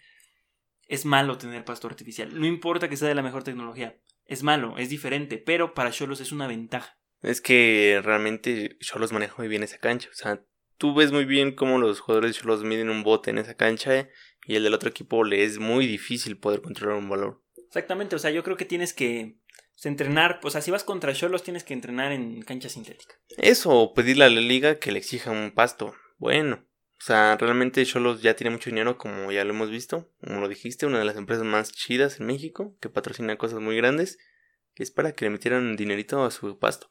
Es 0.90 1.06
malo 1.06 1.38
tener 1.38 1.64
pasto 1.64 1.88
artificial. 1.88 2.38
No 2.38 2.48
importa 2.48 2.90
que 2.90 2.98
sea 2.98 3.08
de 3.08 3.16
la 3.16 3.22
mejor 3.22 3.44
tecnología. 3.44 3.96
Es 4.26 4.42
malo, 4.42 4.78
es 4.78 4.90
diferente, 4.90 5.38
pero 5.38 5.76
para 5.76 5.92
Cholos 5.92 6.20
es 6.20 6.32
una 6.32 6.48
ventaja. 6.48 6.98
Es 7.22 7.42
que 7.42 8.02
realmente 8.04 8.76
Cholos 8.80 9.14
maneja 9.14 9.36
muy 9.38 9.48
bien 9.48 9.62
esa 9.62 9.78
cancha. 9.78 10.10
O 10.12 10.16
sea, 10.16 10.44
tú 10.78 10.96
ves 10.96 11.12
muy 11.12 11.26
bien 11.26 11.54
cómo 11.54 11.78
los 11.78 12.00
jugadores 12.00 12.34
de 12.34 12.42
Cholos 12.42 12.64
miden 12.64 12.90
un 12.90 13.04
bote 13.04 13.30
en 13.30 13.38
esa 13.38 13.54
cancha 13.56 13.96
eh, 13.96 14.10
y 14.48 14.56
el 14.56 14.64
del 14.64 14.74
otro 14.74 14.90
equipo 14.90 15.24
le 15.24 15.44
es 15.44 15.60
muy 15.60 15.86
difícil 15.86 16.38
poder 16.38 16.62
controlar 16.62 16.98
un 16.98 17.08
valor. 17.10 17.44
Exactamente, 17.68 18.16
o 18.16 18.20
sea, 18.20 18.32
yo 18.32 18.44
creo 18.44 18.58
que 18.58 18.66
tienes 18.66 18.94
que 18.94 19.38
pues, 19.74 19.86
entrenar, 19.86 20.40
o 20.44 20.50
sea, 20.50 20.62
si 20.62 20.72
vas 20.72 20.84
contra 20.84 21.14
Cholos 21.14 21.44
tienes 21.44 21.64
que 21.64 21.76
entrenar 21.76 22.12
en 22.12 22.42
cancha 22.42 22.68
sintética. 22.68 23.14
Eso, 23.38 23.70
o 23.70 23.94
pedirle 23.94 24.26
a 24.26 24.30
la 24.30 24.42
liga 24.42 24.80
que 24.80 24.92
le 24.92 24.98
exija 24.98 25.30
un 25.30 25.52
pasto. 25.52 25.94
Bueno, 26.18 26.66
o 27.00 27.02
sea, 27.02 27.38
realmente 27.38 27.86
Cholos 27.86 28.22
ya 28.22 28.36
tiene 28.36 28.52
mucho 28.52 28.70
dinero, 28.70 28.98
como 28.98 29.32
ya 29.32 29.46
lo 29.46 29.54
hemos 29.54 29.70
visto. 29.70 30.10
Como 30.22 30.42
lo 30.42 30.50
dijiste, 30.50 30.86
una 30.86 31.00
de 31.00 31.06
las 31.06 31.16
empresas 31.16 31.46
más 31.46 31.72
chidas 31.72 32.20
en 32.20 32.26
México, 32.26 32.76
que 32.82 32.90
patrocina 32.90 33.38
cosas 33.38 33.62
muy 33.62 33.78
grandes, 33.78 34.20
que 34.76 34.84
es 34.84 34.92
para 34.92 35.14
que 35.14 35.24
le 35.24 35.32
metieran 35.32 35.78
dinerito 35.78 36.26
a 36.26 36.32
su 36.32 36.60
pasto. 36.60 36.90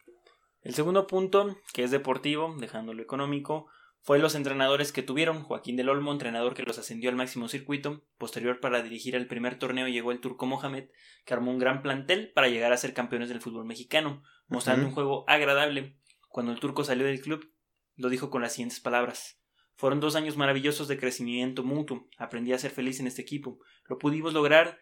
El 0.63 0.75
segundo 0.75 1.07
punto, 1.07 1.59
que 1.75 1.85
es 1.85 1.91
deportivo, 1.91 2.57
dejando 2.59 2.95
lo 2.95 3.03
económico, 3.03 3.67
fue 4.01 4.19
los 4.19 4.35
entrenadores 4.35 4.93
que 4.93 5.03
tuvieron. 5.03 5.43
Joaquín 5.43 5.77
del 5.77 5.91
Olmo, 5.91 6.11
entrenador 6.11 6.55
que 6.55 6.63
los 6.63 6.79
ascendió 6.79 7.11
al 7.11 7.17
máximo 7.17 7.47
circuito. 7.47 8.03
Posterior 8.17 8.61
para 8.61 8.83
dirigir 8.83 9.15
el 9.15 9.27
primer 9.27 9.59
torneo 9.59 9.89
llegó 9.89 10.11
el 10.11 10.21
turco 10.21 10.47
Mohamed, 10.47 10.89
que 11.27 11.35
armó 11.35 11.51
un 11.51 11.59
gran 11.59 11.83
plantel 11.83 12.33
para 12.33 12.49
llegar 12.49 12.73
a 12.73 12.79
ser 12.79 12.95
campeones 12.95 13.29
del 13.29 13.43
fútbol 13.43 13.67
mexicano, 13.67 14.23
mostrando 14.47 14.87
un 14.87 14.93
juego 14.93 15.25
agradable. 15.29 15.99
Cuando 16.31 16.53
el 16.53 16.61
turco 16.61 16.83
salió 16.83 17.05
del 17.05 17.21
club, 17.21 17.53
lo 17.97 18.09
dijo 18.09 18.31
con 18.31 18.41
las 18.41 18.55
siguientes 18.55 18.81
palabras. 18.81 19.38
Fueron 19.79 20.01
dos 20.01 20.17
años 20.17 20.37
maravillosos 20.37 20.89
de 20.89 20.99
crecimiento 20.99 21.63
mutuo. 21.63 22.09
Aprendí 22.19 22.53
a 22.53 22.59
ser 22.59 22.73
feliz 22.73 22.99
en 22.99 23.07
este 23.07 23.23
equipo. 23.23 23.61
Lo 23.89 23.97
pudimos 23.97 24.35
lograr 24.35 24.81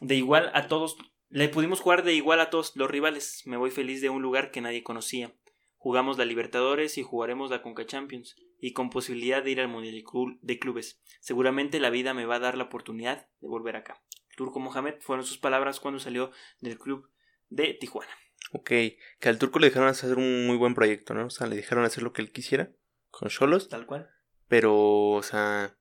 de 0.00 0.14
igual 0.14 0.52
a 0.54 0.68
todos 0.68 0.96
Le 1.28 1.48
pudimos 1.48 1.80
jugar 1.80 2.04
de 2.04 2.14
igual 2.14 2.38
a 2.38 2.48
todos 2.48 2.76
los 2.76 2.88
rivales. 2.88 3.42
Me 3.46 3.56
voy 3.56 3.72
feliz 3.72 4.00
de 4.00 4.10
un 4.10 4.22
lugar 4.22 4.52
que 4.52 4.60
nadie 4.60 4.84
conocía. 4.84 5.34
Jugamos 5.76 6.18
la 6.18 6.24
Libertadores 6.24 6.98
y 6.98 7.02
jugaremos 7.02 7.50
la 7.50 7.62
Conca 7.62 7.84
Champions, 7.84 8.36
y 8.60 8.72
con 8.72 8.90
posibilidad 8.90 9.42
de 9.42 9.50
ir 9.50 9.60
al 9.60 9.68
Mundial 9.68 10.04
de 10.40 10.58
Clubes. 10.58 11.00
Seguramente 11.20 11.80
la 11.80 11.90
vida 11.90 12.14
me 12.14 12.24
va 12.24 12.36
a 12.36 12.40
dar 12.40 12.56
la 12.56 12.64
oportunidad 12.64 13.28
de 13.40 13.48
volver 13.48 13.74
acá. 13.74 14.00
Turco 14.36 14.60
Mohamed 14.60 14.94
fueron 15.00 15.26
sus 15.26 15.38
palabras 15.38 15.80
cuando 15.80 15.98
salió 15.98 16.30
del 16.60 16.78
club 16.78 17.10
de 17.48 17.74
Tijuana. 17.74 18.12
Ok, 18.52 18.68
que 18.68 19.28
al 19.28 19.38
turco 19.38 19.58
le 19.58 19.66
dejaron 19.66 19.88
hacer 19.88 20.16
un 20.16 20.46
muy 20.46 20.56
buen 20.56 20.74
proyecto, 20.74 21.12
¿no? 21.14 21.26
O 21.26 21.30
sea, 21.30 21.48
le 21.48 21.56
dejaron 21.56 21.84
hacer 21.84 22.04
lo 22.04 22.12
que 22.12 22.22
él 22.22 22.30
quisiera 22.32 22.72
con 23.10 23.28
Cholos. 23.28 23.68
Tal 23.68 23.86
cual. 23.86 24.08
Pero, 24.48 25.10
o 25.10 25.22
sea, 25.22 25.76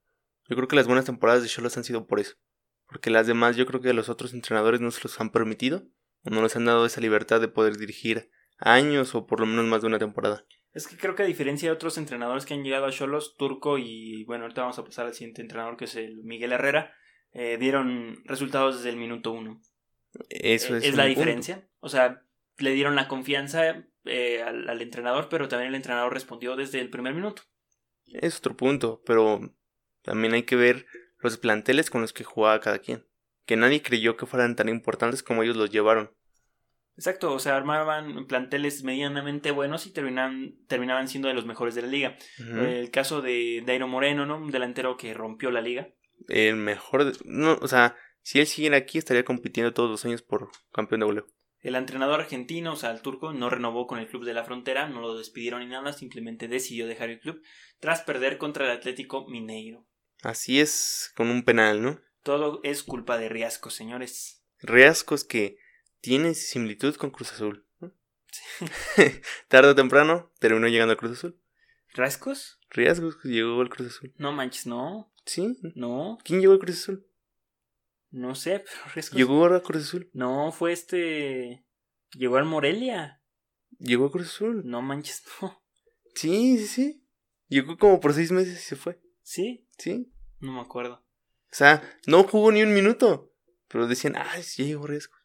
yo 0.47 0.55
creo 0.55 0.67
que 0.67 0.75
las 0.75 0.87
buenas 0.87 1.05
temporadas 1.05 1.43
de 1.43 1.49
Cholos 1.49 1.77
han 1.77 1.83
sido 1.83 2.05
por 2.05 2.19
eso. 2.19 2.35
Porque 2.87 3.09
las 3.09 3.27
demás 3.27 3.55
yo 3.55 3.65
creo 3.65 3.81
que 3.81 3.93
los 3.93 4.09
otros 4.09 4.33
entrenadores 4.33 4.79
no 4.79 4.91
se 4.91 5.01
los 5.03 5.19
han 5.19 5.29
permitido 5.29 5.83
o 6.23 6.29
no 6.29 6.41
les 6.41 6.55
han 6.55 6.65
dado 6.65 6.85
esa 6.85 7.01
libertad 7.01 7.41
de 7.41 7.47
poder 7.47 7.77
dirigir 7.77 8.29
años 8.59 9.13
o 9.15 9.27
por 9.27 9.39
lo 9.39 9.45
menos 9.45 9.65
más 9.65 9.81
de 9.81 9.87
una 9.87 9.99
temporada. 9.99 10.45
Es 10.73 10.87
que 10.87 10.97
creo 10.97 11.15
que 11.15 11.23
a 11.23 11.27
diferencia 11.27 11.69
de 11.69 11.75
otros 11.75 11.97
entrenadores 11.97 12.45
que 12.45 12.53
han 12.53 12.63
llegado 12.63 12.85
a 12.85 12.91
Cholos, 12.91 13.35
Turco 13.37 13.77
y 13.77 14.23
bueno, 14.25 14.43
ahorita 14.43 14.61
vamos 14.61 14.79
a 14.79 14.83
pasar 14.83 15.05
al 15.05 15.13
siguiente 15.13 15.41
entrenador 15.41 15.75
que 15.75 15.85
es 15.85 15.95
el 15.95 16.23
Miguel 16.23 16.51
Herrera, 16.51 16.93
eh, 17.33 17.57
dieron 17.59 18.23
resultados 18.25 18.77
desde 18.77 18.89
el 18.89 18.97
minuto 18.97 19.31
uno. 19.31 19.61
Eso 20.29 20.75
es, 20.75 20.95
la 20.95 21.05
diferencia. 21.05 21.67
O 21.79 21.89
sea, 21.89 22.23
le 22.57 22.71
dieron 22.71 22.95
la 22.95 23.07
confianza 23.07 23.85
eh, 24.05 24.41
al, 24.41 24.81
entrenador, 24.81 25.29
pero 25.29 25.47
también 25.47 25.69
el 25.69 25.75
entrenador 25.75 26.13
respondió 26.13 26.55
desde 26.55 26.79
el 26.79 26.89
primer 26.89 27.13
minuto. 27.13 27.43
Es 28.07 28.37
otro 28.37 28.55
punto, 28.55 29.01
pero 29.05 29.53
también 30.01 30.33
hay 30.33 30.43
que 30.43 30.55
ver 30.55 30.85
los 31.19 31.37
planteles 31.37 31.89
con 31.89 32.01
los 32.01 32.13
que 32.13 32.23
jugaba 32.23 32.59
cada 32.59 32.79
quien. 32.79 33.05
Que 33.45 33.55
nadie 33.55 33.81
creyó 33.81 34.17
que 34.17 34.25
fueran 34.25 34.55
tan 34.55 34.69
importantes 34.69 35.23
como 35.23 35.43
ellos 35.43 35.55
los 35.55 35.69
llevaron. 35.69 36.11
Exacto, 36.95 37.31
o 37.31 37.39
sea, 37.39 37.55
armaban 37.55 38.25
planteles 38.25 38.83
medianamente 38.83 39.51
buenos 39.51 39.85
y 39.85 39.91
terminaban, 39.91 40.55
terminaban 40.67 41.07
siendo 41.07 41.27
de 41.27 41.35
los 41.35 41.45
mejores 41.45 41.75
de 41.75 41.83
la 41.83 41.87
liga. 41.87 42.17
El 42.39 42.89
caso 42.89 43.21
de 43.21 43.63
Dairo 43.65 43.87
Moreno, 43.87 44.25
¿no? 44.25 44.37
Un 44.37 44.49
delantero 44.49 44.97
que 44.97 45.13
rompió 45.13 45.51
la 45.51 45.61
liga. 45.61 45.89
El 46.27 46.55
mejor, 46.55 47.13
no, 47.23 47.59
o 47.61 47.67
sea, 47.67 47.95
si 48.23 48.39
él 48.39 48.47
siguiera 48.47 48.77
aquí 48.77 48.97
estaría 48.97 49.23
compitiendo 49.23 49.73
todos 49.73 49.91
los 49.91 50.05
años 50.05 50.23
por 50.23 50.49
campeón 50.73 51.01
de 51.01 51.05
goleo. 51.05 51.27
El 51.67 51.75
entrenador 51.75 52.21
argentino, 52.21 52.71
o 52.71 52.75
sea, 52.77 52.91
el 52.91 53.01
turco, 53.01 53.33
no 53.33 53.49
renovó 53.49 53.87
con 53.87 53.99
el 53.99 54.07
club 54.07 54.23
de 54.23 54.33
la 54.33 54.45
frontera, 54.45 54.87
no 54.87 55.01
lo 55.01 55.17
despidieron 55.17 55.59
ni 55.59 55.65
nada, 55.65 55.91
simplemente 55.91 56.47
decidió 56.47 56.87
dejar 56.87 57.09
el 57.09 57.19
club 57.19 57.41
tras 57.81 58.03
perder 58.03 58.37
contra 58.37 58.63
el 58.63 58.71
Atlético 58.71 59.27
Mineiro. 59.27 59.85
Así 60.23 60.61
es, 60.61 61.11
con 61.17 61.27
un 61.27 61.43
penal, 61.43 61.81
¿no? 61.81 61.99
Todo 62.23 62.61
es 62.63 62.83
culpa 62.83 63.17
de 63.17 63.27
Riascos, 63.27 63.73
señores. 63.73 64.45
Riascos 64.61 65.25
que 65.25 65.57
tiene 65.99 66.35
similitud 66.35 66.95
con 66.95 67.11
Cruz 67.11 67.33
Azul. 67.33 67.65
Tarde 69.49 69.71
o 69.71 69.75
temprano 69.75 70.31
terminó 70.39 70.69
llegando 70.69 70.93
a 70.93 70.97
Cruz 70.97 71.17
Azul. 71.17 71.37
¿Rascos? 71.95 72.61
Riascos 72.69 73.21
llegó 73.25 73.59
al 73.59 73.67
Cruz 73.67 73.89
Azul. 73.89 74.13
No 74.15 74.31
manches, 74.31 74.67
no. 74.67 75.11
Sí. 75.25 75.59
No. 75.75 76.17
¿Quién 76.23 76.39
llegó 76.39 76.53
al 76.53 76.59
Cruz 76.59 76.77
Azul? 76.83 77.05
No 78.11 78.35
sé, 78.35 78.59
pero 78.65 78.93
Riascos. 78.93 79.17
¿Llegó 79.17 79.45
a 79.45 79.61
Cruz 79.61 79.83
Azul? 79.83 80.09
No, 80.13 80.51
fue 80.51 80.73
este. 80.73 81.65
Llegó 82.13 82.37
al 82.37 82.45
Morelia. 82.45 83.21
¿Llegó 83.79 84.05
a 84.05 84.11
Cruz 84.11 84.27
Azul? 84.27 84.61
No 84.65 84.81
manches, 84.81 85.23
no. 85.41 85.61
Sí, 86.15 86.57
sí, 86.57 86.67
sí. 86.67 87.03
Llegó 87.47 87.77
como 87.77 87.99
por 87.99 88.13
seis 88.13 88.31
meses 88.31 88.59
y 88.59 88.63
se 88.63 88.75
fue. 88.75 88.99
¿Sí? 89.21 89.67
Sí. 89.77 90.11
No 90.39 90.53
me 90.53 90.61
acuerdo. 90.61 91.05
O 91.51 91.55
sea, 91.55 91.81
no 92.05 92.23
jugó 92.23 92.51
ni 92.51 92.61
un 92.61 92.73
minuto. 92.73 93.33
Pero 93.67 93.87
decían, 93.87 94.15
ah, 94.15 94.41
sí 94.41 94.65
llegó 94.65 94.87
Riascos. 94.87 95.19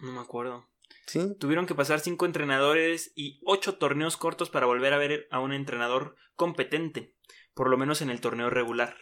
No 0.00 0.12
me 0.12 0.20
acuerdo. 0.20 0.68
Sí. 1.06 1.36
Tuvieron 1.38 1.66
que 1.66 1.74
pasar 1.74 2.00
cinco 2.00 2.26
entrenadores 2.26 3.12
y 3.16 3.40
ocho 3.44 3.78
torneos 3.78 4.16
cortos 4.16 4.50
para 4.50 4.66
volver 4.66 4.92
a 4.92 4.98
ver 4.98 5.26
a 5.30 5.40
un 5.40 5.52
entrenador 5.52 6.16
competente, 6.36 7.16
por 7.54 7.68
lo 7.68 7.76
menos 7.76 8.00
en 8.00 8.10
el 8.10 8.20
torneo 8.20 8.48
regular. 8.48 8.96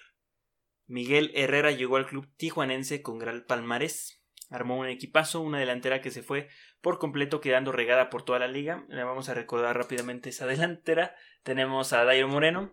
Miguel 0.88 1.30
Herrera 1.35 1.71
llegó 1.71 1.97
al 1.97 2.07
club 2.07 2.26
tijuanense 2.37 3.02
con 3.02 3.18
gran 3.18 3.45
palmarés. 3.47 4.23
Armó 4.50 4.78
un 4.78 4.88
equipazo, 4.88 5.42
una 5.42 5.61
delantera 5.61 6.00
que 6.00 6.11
se 6.11 6.23
fue 6.23 6.49
por 6.80 6.99
completo 6.99 7.40
quedando 7.40 7.71
regada 7.71 8.09
por 8.09 8.25
toda 8.25 8.38
la 8.38 8.49
liga. 8.49 8.87
Le 8.88 9.04
vamos 9.04 9.28
a 9.28 9.35
recordar 9.35 9.76
rápidamente 9.76 10.30
esa 10.30 10.47
delantera. 10.49 11.14
Tenemos 11.42 11.92
a 11.92 12.04
Dairo 12.04 12.28
Moreno, 12.28 12.73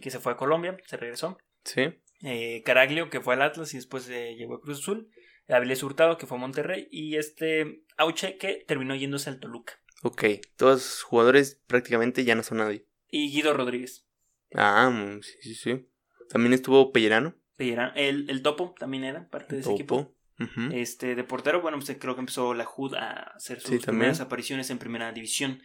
que 0.00 0.10
se 0.10 0.18
fue 0.18 0.32
a 0.32 0.36
Colombia, 0.36 0.76
se 0.86 0.96
regresó. 0.96 1.38
Sí. 1.64 2.02
Eh, 2.22 2.62
Caraglio, 2.64 3.10
que 3.10 3.20
fue 3.20 3.34
al 3.34 3.42
Atlas 3.42 3.72
y 3.74 3.76
después 3.76 4.08
eh, 4.08 4.34
llegó 4.36 4.56
a 4.56 4.60
Cruz 4.60 4.80
Azul. 4.80 5.10
Avilés 5.48 5.82
Hurtado, 5.82 6.16
que 6.16 6.26
fue 6.26 6.38
a 6.38 6.40
Monterrey, 6.40 6.88
y 6.90 7.16
este 7.16 7.82
Auche, 7.96 8.36
que 8.38 8.64
terminó 8.66 8.94
yéndose 8.94 9.30
al 9.30 9.40
Toluca. 9.40 9.80
Ok, 10.02 10.24
todos 10.56 10.72
los 10.72 11.02
jugadores 11.02 11.60
prácticamente 11.66 12.24
ya 12.24 12.34
no 12.34 12.42
son 12.42 12.58
nadie. 12.58 12.86
Y 13.08 13.32
Guido 13.32 13.52
Rodríguez. 13.52 14.06
Ah, 14.54 14.88
mm, 14.88 15.22
sí, 15.22 15.32
sí, 15.40 15.54
sí. 15.54 15.88
También 16.28 16.52
estuvo 16.52 16.92
Pellerano. 16.92 17.34
Pellerano, 17.60 17.92
el, 17.94 18.30
el 18.30 18.40
Topo 18.40 18.74
también 18.78 19.04
era 19.04 19.28
parte 19.28 19.56
de 19.56 19.60
ese 19.60 19.72
equipo. 19.74 20.14
Este, 20.72 21.14
de 21.14 21.24
portero, 21.24 21.60
bueno, 21.60 21.78
pues 21.78 21.94
creo 22.00 22.14
que 22.14 22.20
empezó 22.20 22.54
la 22.54 22.66
HUD 22.66 22.94
a 22.94 23.32
hacer 23.36 23.60
sus 23.60 23.84
primeras 23.84 24.20
apariciones 24.20 24.70
en 24.70 24.78
primera 24.78 25.12
división. 25.12 25.60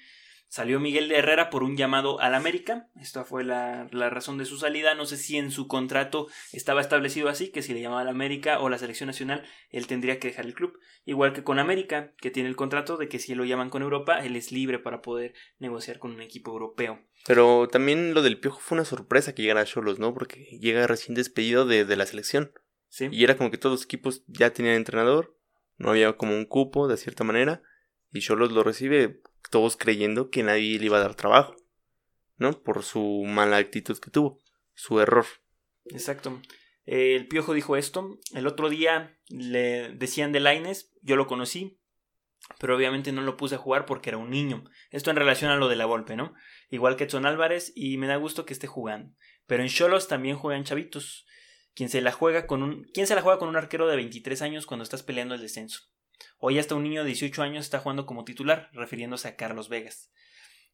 Salió 0.47 0.79
Miguel 0.79 1.09
de 1.09 1.17
Herrera 1.17 1.49
por 1.49 1.63
un 1.63 1.75
llamado 1.75 2.21
al 2.21 2.33
América. 2.33 2.87
Esta 2.95 3.25
fue 3.25 3.43
la, 3.43 3.87
razón 3.91 4.37
de 4.37 4.45
su 4.45 4.57
salida. 4.57 4.95
No 4.95 5.05
sé 5.05 5.17
si 5.17 5.37
en 5.37 5.51
su 5.51 5.67
contrato 5.67 6.27
estaba 6.53 6.81
establecido 6.81 7.29
así, 7.29 7.51
que 7.51 7.61
si 7.61 7.73
le 7.73 7.81
llamaba 7.81 8.01
al 8.01 8.09
América 8.09 8.59
o 8.59 8.69
la 8.69 8.77
selección 8.77 9.07
nacional, 9.07 9.43
él 9.69 9.87
tendría 9.87 10.19
que 10.19 10.29
dejar 10.29 10.45
el 10.45 10.53
club. 10.53 10.79
Igual 11.03 11.33
que 11.33 11.43
con 11.43 11.59
América, 11.59 12.13
que 12.17 12.31
tiene 12.31 12.47
el 12.47 12.55
contrato 12.55 12.97
de 12.97 13.09
que 13.09 13.19
si 13.19 13.35
lo 13.35 13.43
llaman 13.43 13.69
con 13.69 13.81
Europa, 13.81 14.23
él 14.23 14.35
es 14.35 14.51
libre 14.51 14.79
para 14.79 15.01
poder 15.01 15.33
negociar 15.59 15.99
con 15.99 16.11
un 16.11 16.21
equipo 16.21 16.51
europeo. 16.51 17.01
Pero 17.25 17.67
también 17.67 18.13
lo 18.13 18.21
del 18.21 18.39
Piojo 18.39 18.59
fue 18.59 18.77
una 18.77 18.85
sorpresa 18.85 19.33
que 19.33 19.41
llegara 19.41 19.61
a 19.61 19.65
Cholos, 19.65 19.99
¿no? 19.99 20.13
Porque 20.13 20.57
llega 20.61 20.87
recién 20.87 21.15
despedido 21.15 21.65
de, 21.65 21.85
de 21.85 21.95
la 21.95 22.05
selección. 22.05 22.53
Sí. 22.87 23.09
Y 23.11 23.23
era 23.23 23.35
como 23.35 23.51
que 23.51 23.57
todos 23.57 23.73
los 23.73 23.83
equipos 23.83 24.23
ya 24.27 24.53
tenían 24.53 24.75
entrenador, 24.75 25.35
no 25.77 25.89
había 25.89 26.13
como 26.13 26.33
un 26.33 26.45
cupo 26.45 26.87
de 26.87 26.97
cierta 26.97 27.23
manera, 27.23 27.61
y 28.11 28.21
Cholos 28.21 28.51
lo 28.53 28.63
recibe 28.63 29.21
todos 29.49 29.77
creyendo 29.77 30.29
que 30.29 30.43
nadie 30.43 30.79
le 30.79 30.85
iba 30.85 30.97
a 30.97 31.01
dar 31.01 31.15
trabajo, 31.15 31.55
¿no? 32.37 32.51
Por 32.63 32.83
su 32.83 33.23
mala 33.25 33.57
actitud 33.57 33.97
que 33.99 34.11
tuvo, 34.11 34.41
su 34.73 34.99
error. 34.99 35.25
Exacto. 35.85 36.41
el 36.85 37.27
Piojo 37.27 37.53
dijo 37.53 37.75
esto. 37.75 38.17
El 38.33 38.47
otro 38.47 38.69
día 38.69 39.17
le 39.29 39.89
decían 39.89 40.31
de 40.31 40.39
Laines, 40.39 40.93
yo 41.01 41.15
lo 41.15 41.27
conocí, 41.27 41.79
pero 42.59 42.75
obviamente 42.75 43.11
no 43.11 43.21
lo 43.21 43.37
puse 43.37 43.55
a 43.55 43.59
jugar 43.59 43.85
porque 43.85 44.09
era 44.09 44.17
un 44.17 44.29
niño. 44.29 44.63
Esto 44.91 45.09
en 45.09 45.17
relación 45.17 45.51
a 45.51 45.55
lo 45.55 45.67
de 45.67 45.75
la 45.75 45.85
Volpe, 45.85 46.15
¿no? 46.15 46.33
Igual 46.69 46.95
que 46.95 47.05
Edson 47.05 47.25
Álvarez, 47.25 47.71
y 47.75 47.97
me 47.97 48.07
da 48.07 48.15
gusto 48.17 48.45
que 48.45 48.53
esté 48.53 48.67
jugando. 48.67 49.15
Pero 49.47 49.63
en 49.63 49.69
Cholos 49.69 50.07
también 50.07 50.37
juegan 50.37 50.63
chavitos. 50.63 51.25
Se 51.75 52.01
la 52.01 52.11
juega 52.13 52.47
con 52.47 52.63
un, 52.63 52.85
¿Quién 52.93 53.05
se 53.05 53.15
la 53.15 53.21
juega 53.21 53.37
con 53.37 53.49
un 53.49 53.57
arquero 53.57 53.87
de 53.87 53.97
23 53.97 54.41
años 54.41 54.65
cuando 54.65 54.83
estás 54.83 55.03
peleando 55.03 55.35
el 55.35 55.41
descenso? 55.41 55.81
Hoy 56.39 56.59
hasta 56.59 56.75
un 56.75 56.83
niño 56.83 57.03
de 57.03 57.07
18 57.07 57.41
años 57.41 57.65
está 57.65 57.79
jugando 57.79 58.05
como 58.05 58.25
titular, 58.25 58.69
refiriéndose 58.73 59.27
a 59.27 59.35
Carlos 59.35 59.69
Vegas. 59.69 60.11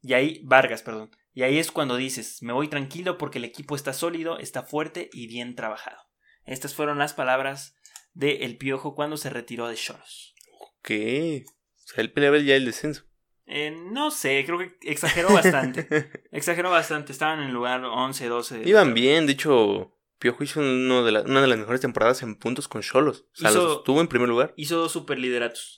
Y 0.01 0.13
ahí, 0.13 0.41
Vargas, 0.43 0.81
perdón. 0.81 1.11
Y 1.33 1.43
ahí 1.43 1.59
es 1.59 1.71
cuando 1.71 1.95
dices, 1.95 2.41
me 2.41 2.53
voy 2.53 2.67
tranquilo 2.67 3.17
porque 3.17 3.37
el 3.37 3.45
equipo 3.45 3.75
está 3.75 3.93
sólido, 3.93 4.39
está 4.39 4.63
fuerte 4.63 5.09
y 5.13 5.27
bien 5.27 5.55
trabajado. 5.55 5.97
Estas 6.45 6.73
fueron 6.73 6.97
las 6.97 7.13
palabras 7.13 7.75
de 8.13 8.43
El 8.45 8.57
Piojo 8.57 8.95
cuando 8.95 9.17
se 9.17 9.29
retiró 9.29 9.67
de 9.67 9.75
Choros. 9.75 10.35
Ok. 10.59 10.91
O 10.91 11.87
sea, 11.87 12.01
él 12.03 12.11
peleaba 12.11 12.37
ya 12.39 12.55
el 12.55 12.65
descenso. 12.65 13.03
Eh, 13.45 13.71
no 13.91 14.11
sé, 14.11 14.43
creo 14.45 14.57
que 14.57 14.77
exageró 14.81 15.33
bastante. 15.33 15.87
exageró 16.31 16.71
bastante. 16.71 17.11
Estaban 17.11 17.39
en 17.39 17.47
el 17.47 17.53
lugar 17.53 17.83
11, 17.83 18.27
12. 18.27 18.63
Iban 18.65 18.93
bien, 18.93 19.25
de 19.25 19.33
hecho, 19.33 19.93
Piojo 20.21 20.43
hizo 20.43 20.59
uno 20.59 21.03
de 21.03 21.19
una 21.21 21.41
de 21.41 21.47
las 21.47 21.57
mejores 21.57 21.81
temporadas 21.81 22.21
en 22.21 22.35
puntos 22.35 22.67
con 22.67 22.83
Cholos. 22.83 23.25
O 23.33 23.39
sea, 23.39 23.49
estuvo 23.49 24.01
en 24.01 24.07
primer 24.07 24.29
lugar. 24.29 24.53
Hizo 24.55 24.77
dos 24.77 24.91
superlideratos. 24.91 25.77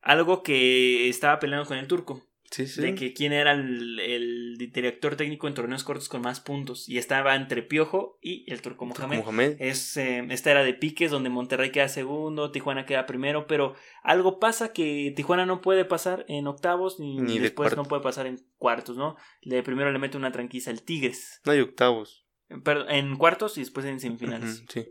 Algo 0.00 0.44
que 0.44 1.08
estaba 1.08 1.40
peleando 1.40 1.66
con 1.66 1.76
el 1.76 1.88
turco. 1.88 2.24
Sí, 2.52 2.68
sí. 2.68 2.82
De 2.82 2.94
que 2.94 3.12
quién 3.14 3.32
era 3.32 3.50
el, 3.52 4.56
director 4.58 5.16
técnico 5.16 5.48
en 5.48 5.54
torneos 5.54 5.82
cortos 5.82 6.08
con 6.08 6.22
más 6.22 6.38
puntos. 6.38 6.88
Y 6.88 6.98
estaba 6.98 7.34
entre 7.34 7.64
Piojo 7.64 8.16
y 8.22 8.48
el 8.52 8.62
turco 8.62 8.86
Mohamed. 8.86 9.56
Es, 9.58 9.96
eh, 9.96 10.24
esta 10.30 10.52
era 10.52 10.62
de 10.62 10.74
piques, 10.74 11.10
donde 11.10 11.28
Monterrey 11.28 11.72
queda 11.72 11.88
segundo, 11.88 12.52
Tijuana 12.52 12.86
queda 12.86 13.06
primero. 13.06 13.48
Pero 13.48 13.74
algo 14.04 14.38
pasa 14.38 14.72
que 14.72 15.12
Tijuana 15.16 15.46
no 15.46 15.62
puede 15.62 15.84
pasar 15.84 16.24
en 16.28 16.46
octavos, 16.46 17.00
ni, 17.00 17.40
después 17.40 17.76
no 17.76 17.82
puede 17.82 18.02
pasar 18.02 18.28
en 18.28 18.40
cuartos, 18.56 18.96
¿no? 18.96 19.16
Le, 19.40 19.64
primero 19.64 19.90
le 19.90 19.98
mete 19.98 20.16
una 20.16 20.30
tranquiza 20.30 20.70
el 20.70 20.82
Tigres. 20.82 21.40
No 21.44 21.50
hay 21.50 21.58
octavos 21.58 22.29
en 22.50 23.16
cuartos 23.16 23.56
y 23.56 23.60
después 23.60 23.86
en 23.86 24.00
semifinales. 24.00 24.64
sí. 24.68 24.86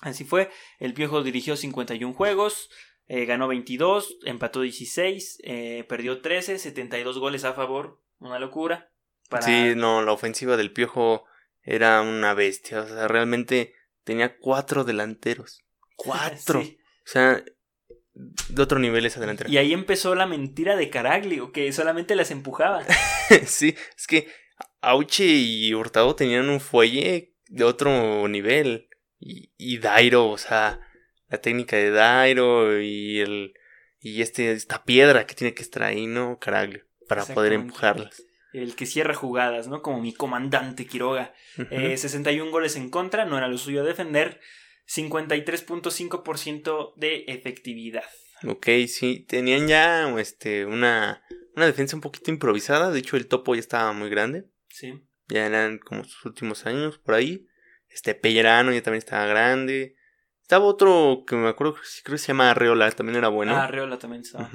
Así 0.00 0.24
fue. 0.24 0.50
El 0.78 0.92
Piojo 0.92 1.22
dirigió 1.22 1.56
51 1.56 2.12
juegos, 2.12 2.68
eh, 3.06 3.24
ganó 3.24 3.48
22, 3.48 4.18
empató 4.24 4.60
16, 4.60 5.38
eh, 5.44 5.84
perdió 5.88 6.20
13, 6.20 6.58
72 6.58 7.18
goles 7.18 7.44
a 7.44 7.54
favor. 7.54 8.02
Una 8.18 8.38
locura. 8.38 8.90
Sí, 9.40 9.72
no, 9.74 10.02
la 10.02 10.12
ofensiva 10.12 10.56
del 10.56 10.72
Piojo 10.72 11.24
era 11.62 12.02
una 12.02 12.34
bestia. 12.34 12.82
O 12.82 12.86
sea, 12.86 13.08
realmente 13.08 13.74
tenía 14.04 14.36
cuatro 14.38 14.84
delanteros. 14.84 15.62
Cuatro. 15.96 16.60
O 16.60 17.06
sea, 17.06 17.44
de 18.14 18.62
otro 18.62 18.78
nivel 18.78 19.06
esa 19.06 19.20
delantera. 19.20 19.48
Y 19.48 19.58
ahí 19.58 19.72
empezó 19.72 20.14
la 20.14 20.26
mentira 20.26 20.76
de 20.76 20.90
Caraglio, 20.90 21.52
que 21.52 21.72
solamente 21.72 22.16
las 22.16 22.30
empujaba. 22.30 22.84
sí, 23.46 23.76
es 23.96 24.06
que 24.06 24.28
Auche 24.80 25.24
y 25.24 25.74
Hurtado 25.74 26.14
tenían 26.14 26.48
un 26.48 26.60
fuelle 26.60 27.34
de 27.48 27.64
otro 27.64 28.28
nivel. 28.28 28.88
Y, 29.18 29.50
y 29.56 29.78
Dairo, 29.78 30.28
o 30.28 30.38
sea, 30.38 30.80
la 31.28 31.40
técnica 31.40 31.76
de 31.76 31.90
Dairo 31.90 32.80
y 32.80 33.18
el 33.20 33.54
y 34.00 34.20
este 34.20 34.52
esta 34.52 34.84
piedra 34.84 35.26
que 35.26 35.34
tiene 35.34 35.54
que 35.54 35.62
estar 35.62 35.82
ahí, 35.82 36.06
¿no? 36.06 36.38
Caraglio, 36.38 36.84
para 37.08 37.24
poder 37.24 37.54
empujarlas. 37.54 38.22
El 38.52 38.76
que 38.76 38.86
cierra 38.86 39.14
jugadas, 39.14 39.66
¿no? 39.66 39.82
Como 39.82 40.00
mi 40.00 40.12
comandante 40.12 40.86
Quiroga. 40.86 41.34
61 41.56 42.46
eh, 42.46 42.50
goles 42.50 42.76
en 42.76 42.90
contra, 42.90 43.24
no 43.24 43.38
era 43.38 43.48
lo 43.48 43.58
suyo 43.58 43.82
defender. 43.82 44.40
53.5% 44.86 46.94
de 46.96 47.24
efectividad. 47.26 48.04
Ok, 48.46 48.68
sí, 48.88 49.24
tenían 49.28 49.68
ya 49.68 50.08
este, 50.18 50.66
una, 50.66 51.22
una 51.56 51.66
defensa 51.66 51.96
un 51.96 52.02
poquito 52.02 52.30
improvisada. 52.30 52.90
De 52.90 52.98
hecho, 52.98 53.16
el 53.16 53.26
topo 53.26 53.54
ya 53.54 53.60
estaba 53.60 53.92
muy 53.92 54.10
grande. 54.10 54.44
Sí. 54.68 55.02
Ya 55.28 55.46
eran 55.46 55.78
como 55.78 56.04
sus 56.04 56.24
últimos 56.24 56.66
años 56.66 56.98
por 56.98 57.14
ahí. 57.14 57.46
Este 57.88 58.14
Pellerano 58.14 58.72
ya 58.72 58.82
también 58.82 58.98
estaba 58.98 59.26
grande. 59.26 59.96
Estaba 60.42 60.66
otro 60.66 61.24
que 61.26 61.36
me 61.36 61.48
acuerdo, 61.48 61.76
creo 62.02 62.16
que 62.16 62.18
se 62.18 62.28
llama 62.28 62.50
Arreola, 62.50 62.90
también 62.90 63.16
era 63.16 63.28
bueno. 63.28 63.56
Ah, 63.56 63.64
Arreola 63.64 63.98
también 63.98 64.22
estaba. 64.22 64.50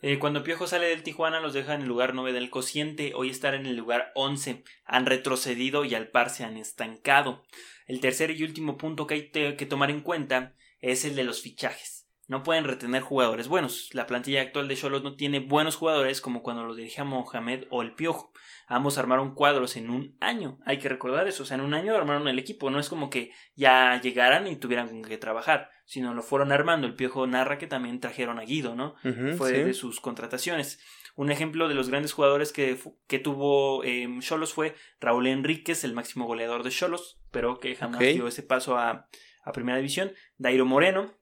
Eh, 0.00 0.18
cuando 0.18 0.42
Piojo 0.42 0.66
sale 0.66 0.86
del 0.86 1.02
Tijuana 1.02 1.40
los 1.40 1.52
deja 1.52 1.74
en 1.74 1.82
el 1.82 1.88
lugar 1.88 2.14
9 2.14 2.32
del 2.32 2.50
cociente, 2.50 3.12
hoy 3.14 3.28
están 3.28 3.54
en 3.54 3.66
el 3.66 3.76
lugar 3.76 4.10
11. 4.14 4.64
Han 4.84 5.06
retrocedido 5.06 5.84
y 5.84 5.94
al 5.94 6.08
par 6.08 6.30
se 6.30 6.44
han 6.44 6.56
estancado. 6.56 7.44
El 7.86 8.00
tercer 8.00 8.30
y 8.30 8.42
último 8.42 8.78
punto 8.78 9.06
que 9.06 9.14
hay 9.14 9.56
que 9.56 9.66
tomar 9.66 9.90
en 9.90 10.00
cuenta 10.00 10.56
es 10.80 11.04
el 11.04 11.14
de 11.14 11.24
los 11.24 11.42
fichajes. 11.42 12.01
No 12.32 12.42
pueden 12.42 12.64
retener 12.64 13.02
jugadores 13.02 13.46
buenos. 13.46 13.90
La 13.92 14.06
plantilla 14.06 14.40
actual 14.40 14.66
de 14.66 14.74
Cholos 14.74 15.02
no 15.02 15.16
tiene 15.16 15.38
buenos 15.38 15.76
jugadores 15.76 16.22
como 16.22 16.42
cuando 16.42 16.64
los 16.64 16.78
dirigía 16.78 17.04
Mohamed 17.04 17.64
o 17.68 17.82
el 17.82 17.92
Piojo. 17.92 18.32
Ambos 18.66 18.96
armaron 18.96 19.34
cuadros 19.34 19.76
en 19.76 19.90
un 19.90 20.16
año. 20.18 20.58
Hay 20.64 20.78
que 20.78 20.88
recordar 20.88 21.28
eso. 21.28 21.42
O 21.42 21.46
sea, 21.46 21.58
en 21.58 21.60
un 21.60 21.74
año 21.74 21.94
armaron 21.94 22.26
el 22.28 22.38
equipo. 22.38 22.70
No 22.70 22.80
es 22.80 22.88
como 22.88 23.10
que 23.10 23.32
ya 23.54 24.00
llegaran 24.00 24.46
y 24.46 24.56
tuvieran 24.56 24.88
con 24.88 25.02
qué 25.02 25.18
trabajar, 25.18 25.68
sino 25.84 26.14
lo 26.14 26.22
fueron 26.22 26.52
armando. 26.52 26.86
El 26.86 26.94
Piojo 26.94 27.26
narra 27.26 27.58
que 27.58 27.66
también 27.66 28.00
trajeron 28.00 28.38
a 28.38 28.44
Guido, 28.44 28.74
¿no? 28.74 28.94
Fue 29.36 29.52
de 29.52 29.74
sus 29.74 30.00
contrataciones. 30.00 30.80
Un 31.14 31.30
ejemplo 31.30 31.68
de 31.68 31.74
los 31.74 31.90
grandes 31.90 32.14
jugadores 32.14 32.50
que, 32.50 32.78
que 33.08 33.18
tuvo 33.18 33.82
Cholos 34.20 34.48
em, 34.48 34.54
fue 34.54 34.74
Raúl 35.00 35.26
Enríquez, 35.26 35.84
el 35.84 35.92
máximo 35.92 36.24
goleador 36.24 36.62
de 36.62 36.70
Cholos, 36.70 37.20
pero 37.30 37.60
que 37.60 37.76
jamás 37.76 38.00
dio 38.00 38.26
ese 38.26 38.42
paso 38.42 38.78
a, 38.78 39.06
a 39.44 39.52
Primera 39.52 39.76
División. 39.76 40.12
Dairo 40.38 40.64
Moreno, 40.64 41.12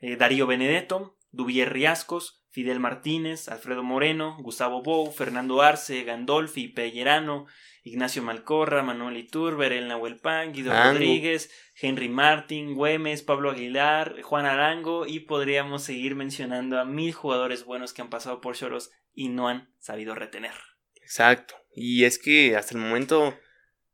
eh, 0.00 0.16
Darío 0.16 0.46
Benedetto, 0.46 1.16
Duvier 1.30 1.72
Riascos, 1.72 2.44
Fidel 2.50 2.80
Martínez, 2.80 3.48
Alfredo 3.48 3.82
Moreno, 3.82 4.36
Gustavo 4.40 4.82
Bou, 4.82 5.12
Fernando 5.12 5.62
Arce, 5.62 6.02
Gandolfi, 6.02 6.68
Pellerano, 6.68 7.46
Ignacio 7.82 8.22
Malcorra, 8.22 8.82
Manuel 8.82 9.16
Iturber, 9.16 9.72
El 9.72 9.88
Nahuel 9.88 10.20
Guido 10.52 10.72
Rodríguez, 10.72 11.50
Henry 11.80 12.08
Martín, 12.08 12.74
Güemes, 12.74 13.22
Pablo 13.22 13.50
Aguilar, 13.50 14.20
Juan 14.22 14.46
Arango 14.46 15.06
y 15.06 15.20
podríamos 15.20 15.84
seguir 15.84 16.14
mencionando 16.14 16.78
a 16.78 16.84
mil 16.84 17.12
jugadores 17.12 17.64
buenos 17.64 17.92
que 17.92 18.02
han 18.02 18.10
pasado 18.10 18.40
por 18.40 18.56
Choros 18.56 18.90
y 19.14 19.28
no 19.28 19.48
han 19.48 19.72
sabido 19.78 20.14
retener. 20.14 20.54
Exacto. 21.00 21.54
Y 21.74 22.04
es 22.04 22.18
que 22.18 22.56
hasta 22.56 22.74
el 22.74 22.82
momento 22.82 23.38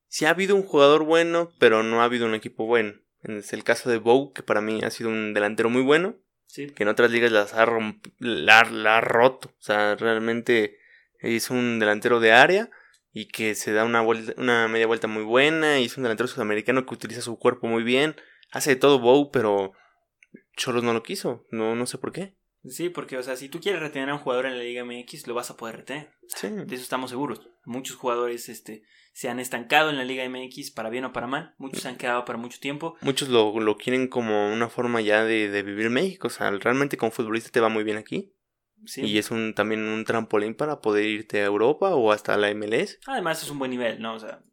sí 0.08 0.24
ha 0.24 0.30
habido 0.30 0.56
un 0.56 0.62
jugador 0.62 1.04
bueno, 1.04 1.52
pero 1.58 1.82
no 1.82 2.00
ha 2.00 2.04
habido 2.04 2.26
un 2.26 2.34
equipo 2.34 2.66
bueno. 2.66 2.94
Es 3.28 3.52
el 3.52 3.64
caso 3.64 3.90
de 3.90 3.98
Bou, 3.98 4.32
que 4.32 4.42
para 4.42 4.60
mí 4.60 4.80
ha 4.82 4.90
sido 4.90 5.10
un 5.10 5.34
delantero 5.34 5.70
muy 5.70 5.82
bueno 5.82 6.16
que 6.54 6.82
en 6.82 6.88
otras 6.88 7.10
ligas 7.10 7.32
las 7.32 7.54
ha, 7.54 7.66
la, 8.18 8.60
ha 8.60 9.00
roto. 9.00 9.48
O 9.48 9.62
sea, 9.62 9.94
realmente 9.96 10.78
es 11.18 11.50
un 11.50 11.78
delantero 11.78 12.20
de 12.20 12.32
área 12.32 12.70
y 13.12 13.28
que 13.28 13.54
se 13.54 13.72
da 13.72 13.84
una, 13.84 14.00
vuelta, 14.00 14.34
una 14.38 14.68
media 14.68 14.86
vuelta 14.86 15.06
muy 15.06 15.22
buena. 15.22 15.78
Y 15.80 15.86
es 15.86 15.96
un 15.96 16.02
delantero 16.02 16.28
sudamericano 16.28 16.86
que 16.86 16.94
utiliza 16.94 17.20
su 17.20 17.38
cuerpo 17.38 17.66
muy 17.66 17.82
bien. 17.82 18.16
Hace 18.52 18.70
de 18.70 18.76
todo 18.76 18.98
Bow, 18.98 19.30
pero 19.30 19.72
Cholos 20.56 20.82
no 20.82 20.92
lo 20.92 21.02
quiso. 21.02 21.46
No, 21.50 21.74
no 21.74 21.86
sé 21.86 21.98
por 21.98 22.12
qué. 22.12 22.34
Sí, 22.64 22.88
porque, 22.88 23.16
o 23.16 23.22
sea, 23.22 23.36
si 23.36 23.48
tú 23.48 23.60
quieres 23.60 23.80
retener 23.80 24.08
a 24.10 24.14
un 24.14 24.20
jugador 24.20 24.46
en 24.46 24.56
la 24.56 24.64
Liga 24.64 24.84
MX, 24.84 25.26
lo 25.28 25.34
vas 25.34 25.50
a 25.50 25.56
poder 25.56 25.76
retener. 25.76 26.10
Sí. 26.28 26.48
De 26.48 26.74
eso 26.74 26.82
estamos 26.82 27.10
seguros. 27.10 27.48
Muchos 27.64 27.96
jugadores 27.96 28.48
este, 28.48 28.82
se 29.16 29.30
han 29.30 29.40
estancado 29.40 29.88
en 29.88 29.96
la 29.96 30.04
Liga 30.04 30.28
MX 30.28 30.72
para 30.72 30.90
bien 30.90 31.06
o 31.06 31.12
para 31.14 31.26
mal. 31.26 31.54
Muchos 31.56 31.80
se 31.80 31.88
han 31.88 31.96
quedado 31.96 32.26
para 32.26 32.38
mucho 32.38 32.60
tiempo. 32.60 32.98
Muchos 33.00 33.30
lo, 33.30 33.58
lo 33.60 33.78
quieren 33.78 34.08
como 34.08 34.52
una 34.52 34.68
forma 34.68 35.00
ya 35.00 35.24
de, 35.24 35.48
de, 35.48 35.62
vivir 35.62 35.88
México. 35.88 36.26
O 36.26 36.30
sea, 36.30 36.50
realmente 36.50 36.98
como 36.98 37.10
futbolista 37.10 37.48
te 37.48 37.60
va 37.60 37.70
muy 37.70 37.82
bien 37.82 37.96
aquí. 37.96 38.34
Sí. 38.84 39.06
Y 39.06 39.16
es 39.16 39.30
un, 39.30 39.54
también 39.54 39.88
un 39.88 40.04
trampolín 40.04 40.54
para 40.54 40.82
poder 40.82 41.06
irte 41.06 41.40
a 41.40 41.46
Europa 41.46 41.94
o 41.94 42.12
hasta 42.12 42.36
la 42.36 42.54
MLS. 42.54 42.98
Además 43.06 43.42
es 43.42 43.48
un 43.48 43.58
buen 43.58 43.70
nivel, 43.70 44.02
¿no? 44.02 44.16
O 44.16 44.18
sea, 44.18 44.44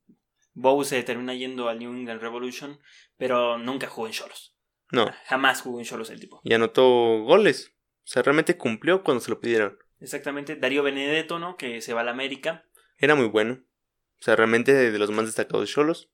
Bow 0.54 0.82
se 0.86 1.04
termina 1.04 1.34
yendo 1.34 1.68
al 1.68 1.80
New 1.80 1.92
England 1.92 2.22
Revolution, 2.22 2.80
pero 3.18 3.58
nunca 3.58 3.88
jugó 3.88 4.08
en 4.08 4.14
Cholos. 4.14 4.56
No. 4.92 5.12
Jamás 5.26 5.62
jugó 5.62 5.80
en 5.80 5.86
Cholos 5.86 6.10
el 6.10 6.22
tipo. 6.22 6.40
Y 6.42 6.54
anotó 6.54 7.22
goles. 7.24 7.76
O 8.06 8.08
sea, 8.08 8.22
realmente 8.22 8.56
cumplió 8.56 9.04
cuando 9.04 9.20
se 9.20 9.30
lo 9.30 9.42
pidieron. 9.42 9.78
Exactamente. 10.00 10.56
Darío 10.56 10.84
Benedetto, 10.84 11.38
¿no? 11.38 11.58
Que 11.58 11.82
se 11.82 11.94
va 11.94 12.00
a 12.00 12.06
la 12.06 12.12
América. 12.12 12.64
Era 12.98 13.16
muy 13.16 13.28
bueno. 13.28 13.62
O 14.24 14.26
sea, 14.26 14.38
realmente 14.38 14.74
de 14.90 14.98
los 14.98 15.12
más 15.12 15.26
destacados 15.26 15.68
de 15.68 15.74
Cholos. 15.74 16.10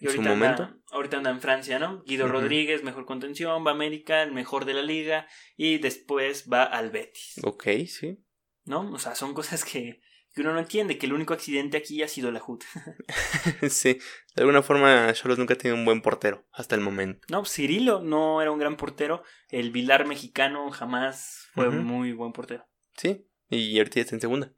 En 0.00 0.10
su 0.10 0.20
momento. 0.20 0.68
ahorita 0.90 1.18
anda 1.18 1.30
en 1.30 1.40
Francia, 1.40 1.78
¿no? 1.78 2.02
Guido 2.02 2.26
Rodríguez, 2.26 2.82
mejor 2.82 3.06
contención, 3.06 3.64
va 3.64 3.70
a 3.70 3.74
América, 3.74 4.24
el 4.24 4.32
mejor 4.32 4.64
de 4.64 4.74
la 4.74 4.82
liga. 4.82 5.28
Y 5.56 5.78
después 5.78 6.48
va 6.52 6.64
al 6.64 6.90
Betis. 6.90 7.36
Ok, 7.44 7.68
sí. 7.86 8.18
¿No? 8.64 8.90
O 8.90 8.98
sea, 8.98 9.14
son 9.14 9.32
cosas 9.32 9.64
que, 9.64 10.00
que 10.34 10.40
uno 10.40 10.52
no 10.52 10.58
entiende, 10.58 10.98
que 10.98 11.06
el 11.06 11.12
único 11.12 11.34
accidente 11.34 11.76
aquí 11.76 12.02
ha 12.02 12.08
sido 12.08 12.32
la 12.32 12.42
HUD. 12.44 12.64
sí, 13.70 14.00
de 14.34 14.42
alguna 14.42 14.62
forma 14.62 15.12
Cholos 15.12 15.38
nunca 15.38 15.54
ha 15.54 15.58
tenido 15.58 15.76
un 15.76 15.84
buen 15.84 16.02
portero 16.02 16.44
hasta 16.50 16.74
el 16.74 16.80
momento. 16.80 17.24
No, 17.30 17.44
Cirilo 17.44 18.02
no 18.02 18.42
era 18.42 18.50
un 18.50 18.58
gran 18.58 18.76
portero, 18.76 19.22
el 19.50 19.70
Vilar 19.70 20.04
mexicano 20.08 20.68
jamás 20.72 21.46
fue 21.54 21.70
muy 21.70 22.10
buen 22.12 22.32
portero. 22.32 22.66
Sí, 22.96 23.24
y 23.50 23.78
ahorita 23.78 24.00
está 24.00 24.16
en 24.16 24.20
segunda. 24.20 24.52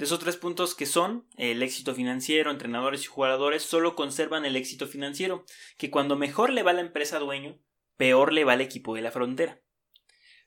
De 0.00 0.06
esos 0.06 0.18
tres 0.18 0.38
puntos 0.38 0.74
que 0.74 0.86
son 0.86 1.26
el 1.36 1.62
éxito 1.62 1.94
financiero, 1.94 2.50
entrenadores 2.50 3.02
y 3.02 3.08
jugadores, 3.08 3.62
solo 3.62 3.94
conservan 3.94 4.46
el 4.46 4.56
éxito 4.56 4.86
financiero, 4.86 5.44
que 5.76 5.90
cuando 5.90 6.16
mejor 6.16 6.48
le 6.48 6.62
va 6.62 6.72
la 6.72 6.80
empresa 6.80 7.18
dueño, 7.18 7.58
peor 7.98 8.32
le 8.32 8.44
va 8.44 8.54
al 8.54 8.62
equipo 8.62 8.94
de 8.94 9.02
la 9.02 9.10
frontera. 9.10 9.60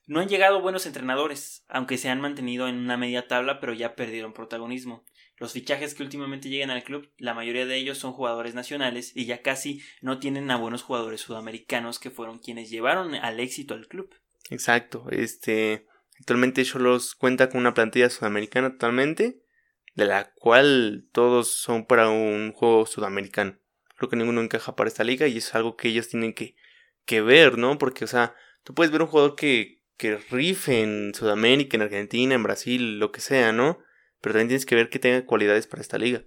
No 0.08 0.22
han 0.22 0.28
llegado 0.28 0.60
buenos 0.60 0.88
entrenadores, 0.88 1.66
aunque 1.68 2.00
se 2.00 2.10
han 2.10 2.20
mantenido 2.20 2.68
en 2.68 2.78
una 2.78 2.98
media 2.98 3.28
tabla, 3.28 3.60
pero 3.60 3.74
ya 3.74 3.94
perdieron 3.94 4.34
protagonismo. 4.34 5.06
Los 5.38 5.54
fichajes 5.54 5.94
que 5.94 6.02
últimamente 6.02 6.50
llegan 6.50 6.72
al 6.72 6.84
club, 6.84 7.12
la 7.20 7.36
mayoría 7.36 7.68
de 7.68 7.76
ellos 7.76 8.00
son 8.00 8.14
jugadores 8.14 8.56
nacionales 8.56 9.16
y 9.16 9.26
ya 9.26 9.44
casi 9.44 9.84
no 10.02 10.18
tienen 10.18 10.50
a 10.50 10.58
buenos 10.58 10.82
jugadores 10.82 11.22
sudamericanos 11.22 12.00
que 12.00 12.10
fueron 12.10 12.40
quienes 12.40 12.72
llevaron 12.72 13.14
al 13.14 13.40
éxito 13.40 13.76
al 13.76 13.88
club. 13.88 14.16
Exacto, 14.50 15.06
este 15.12 15.86
actualmente 16.20 16.64
los 16.80 17.14
cuenta 17.14 17.50
con 17.50 17.62
una 17.62 17.76
plantilla 17.76 18.10
sudamericana 18.10 18.72
totalmente, 18.72 19.43
de 19.96 20.06
la 20.06 20.34
cual 20.34 21.08
todos 21.12 21.50
son 21.54 21.86
para 21.86 22.10
un 22.10 22.52
juego 22.54 22.86
sudamericano. 22.86 23.58
Creo 23.96 24.10
que 24.10 24.16
ninguno 24.16 24.42
encaja 24.42 24.76
para 24.76 24.88
esta 24.88 25.04
liga 25.04 25.28
y 25.28 25.38
es 25.38 25.54
algo 25.56 25.78
que 25.78 25.90
ellos 25.90 26.10
tienen 26.10 26.34
que, 26.34 26.56
que 27.06 27.22
ver, 27.22 27.58
¿no? 27.58 27.78
Porque, 27.78 28.06
o 28.06 28.08
sea, 28.08 28.36
tú 28.64 28.74
puedes 28.74 28.92
ver 28.92 29.02
un 29.02 29.08
jugador 29.08 29.36
que, 29.36 29.82
que 29.98 30.18
rife 30.18 30.82
en 30.82 31.14
Sudamérica, 31.14 31.78
en 31.78 31.84
Argentina, 31.84 32.36
en 32.36 32.44
Brasil, 32.44 33.00
lo 33.00 33.12
que 33.12 33.22
sea, 33.22 33.52
¿no? 33.52 33.80
Pero 34.20 34.34
también 34.34 34.50
tienes 34.50 34.66
que 34.66 34.76
ver 34.76 34.90
que 34.90 35.00
tenga 35.00 35.26
cualidades 35.26 35.68
para 35.68 35.82
esta 35.82 35.98
liga. 35.98 36.24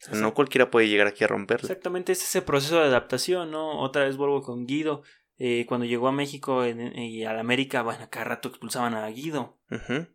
O 0.00 0.04
sea, 0.04 0.14
no 0.20 0.34
cualquiera 0.34 0.70
puede 0.70 0.88
llegar 0.88 1.06
aquí 1.06 1.24
a 1.24 1.28
romperla. 1.28 1.66
Exactamente, 1.66 2.12
es 2.12 2.22
ese 2.22 2.42
proceso 2.42 2.78
de 2.78 2.86
adaptación, 2.86 3.50
¿no? 3.50 3.80
Otra 3.80 4.04
vez 4.04 4.16
vuelvo 4.16 4.42
con 4.42 4.66
Guido. 4.66 5.02
Eh, 5.38 5.66
cuando 5.66 5.84
llegó 5.84 6.08
a 6.08 6.12
México 6.12 6.64
y 6.66 7.24
a 7.24 7.32
la 7.34 7.40
América, 7.40 7.82
bueno, 7.82 8.08
cada 8.10 8.24
rato 8.24 8.48
expulsaban 8.48 8.94
a 8.94 9.06
Guido. 9.08 9.58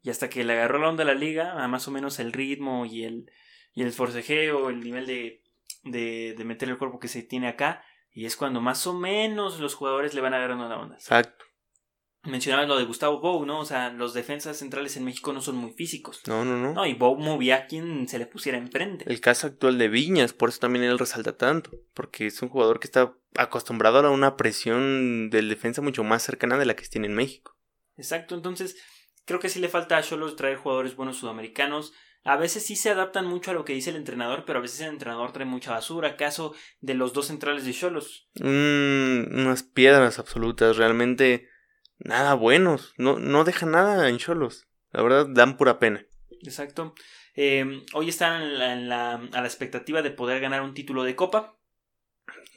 Y 0.01 0.09
hasta 0.09 0.29
que 0.29 0.43
le 0.43 0.53
agarró 0.53 0.79
la 0.79 0.89
onda 0.89 1.03
a 1.03 1.07
la 1.07 1.13
liga, 1.13 1.63
a 1.63 1.67
más 1.67 1.87
o 1.87 1.91
menos 1.91 2.19
el 2.19 2.33
ritmo 2.33 2.85
y 2.85 3.03
el, 3.03 3.31
y 3.73 3.83
el 3.83 3.91
forcejeo, 3.91 4.69
el 4.69 4.81
nivel 4.81 5.05
de, 5.05 5.43
de, 5.83 6.33
de 6.35 6.43
meter 6.45 6.69
el 6.69 6.77
cuerpo 6.77 6.99
que 6.99 7.07
se 7.07 7.21
tiene 7.21 7.47
acá, 7.47 7.83
y 8.13 8.25
es 8.25 8.35
cuando 8.35 8.61
más 8.61 8.87
o 8.87 8.93
menos 8.93 9.59
los 9.59 9.75
jugadores 9.75 10.13
le 10.13 10.21
van 10.21 10.33
agarrando 10.33 10.67
la 10.67 10.79
onda. 10.79 10.95
Exacto. 10.95 11.45
Mencionabas 12.23 12.67
lo 12.67 12.77
de 12.77 12.85
Gustavo 12.85 13.19
Bou, 13.19 13.45
¿no? 13.45 13.59
O 13.59 13.65
sea, 13.65 13.89
los 13.89 14.13
defensas 14.13 14.57
centrales 14.57 14.95
en 14.95 15.05
México 15.05 15.33
no 15.33 15.41
son 15.41 15.55
muy 15.55 15.71
físicos. 15.71 16.21
No, 16.27 16.45
no, 16.45 16.55
no. 16.55 16.73
No, 16.73 16.85
y 16.85 16.93
Bou 16.93 17.17
movía 17.17 17.55
a 17.55 17.65
quien 17.65 18.07
se 18.07 18.19
le 18.19 18.27
pusiera 18.27 18.59
enfrente. 18.59 19.05
El 19.07 19.19
caso 19.19 19.47
actual 19.47 19.79
de 19.79 19.87
Viñas, 19.87 20.33
por 20.33 20.49
eso 20.49 20.59
también 20.59 20.85
él 20.85 20.99
resalta 20.99 21.35
tanto. 21.35 21.71
Porque 21.95 22.27
es 22.27 22.39
un 22.43 22.49
jugador 22.49 22.79
que 22.79 22.85
está 22.85 23.15
acostumbrado 23.35 23.99
a 23.99 24.11
una 24.11 24.37
presión 24.37 25.31
del 25.31 25.49
defensa 25.49 25.81
mucho 25.81 26.03
más 26.03 26.21
cercana 26.21 26.59
de 26.59 26.65
la 26.65 26.75
que 26.75 26.87
tiene 26.87 27.07
en 27.07 27.15
México. 27.15 27.57
Exacto, 27.97 28.35
entonces 28.35 28.77
creo 29.25 29.39
que 29.39 29.49
sí 29.49 29.59
le 29.59 29.69
falta 29.69 29.97
a 29.97 30.03
Cholos 30.03 30.35
traer 30.35 30.57
jugadores 30.57 30.95
buenos 30.95 31.17
sudamericanos. 31.17 31.93
A 32.23 32.37
veces 32.37 32.63
sí 32.63 32.75
se 32.75 32.91
adaptan 32.91 33.25
mucho 33.25 33.49
a 33.49 33.55
lo 33.55 33.65
que 33.65 33.73
dice 33.73 33.89
el 33.89 33.95
entrenador, 33.95 34.43
pero 34.45 34.59
a 34.59 34.61
veces 34.61 34.81
el 34.81 34.89
entrenador 34.89 35.31
trae 35.31 35.45
mucha 35.45 35.71
basura. 35.71 36.17
Caso 36.17 36.53
de 36.79 36.93
los 36.93 37.13
dos 37.13 37.27
centrales 37.27 37.65
de 37.65 37.73
Cholos. 37.73 38.29
Mm, 38.35 39.39
unas 39.39 39.63
piedras 39.63 40.19
absolutas, 40.19 40.77
realmente 40.77 41.49
nada 42.03 42.33
buenos. 42.33 42.93
No, 42.97 43.17
no 43.19 43.43
dejan 43.43 43.71
nada 43.71 44.09
en 44.09 44.17
Cholos. 44.17 44.67
La 44.91 45.01
verdad, 45.03 45.27
dan 45.29 45.57
pura 45.57 45.79
pena. 45.79 46.05
Exacto. 46.43 46.93
Eh, 47.35 47.83
hoy 47.93 48.09
están 48.09 48.41
en 48.41 48.59
la- 48.59 48.73
en 48.73 48.89
la- 48.89 49.13
a 49.33 49.41
la 49.41 49.47
expectativa 49.47 50.01
de 50.01 50.11
poder 50.11 50.41
ganar 50.41 50.61
un 50.61 50.73
título 50.73 51.03
de 51.03 51.15
Copa. 51.15 51.57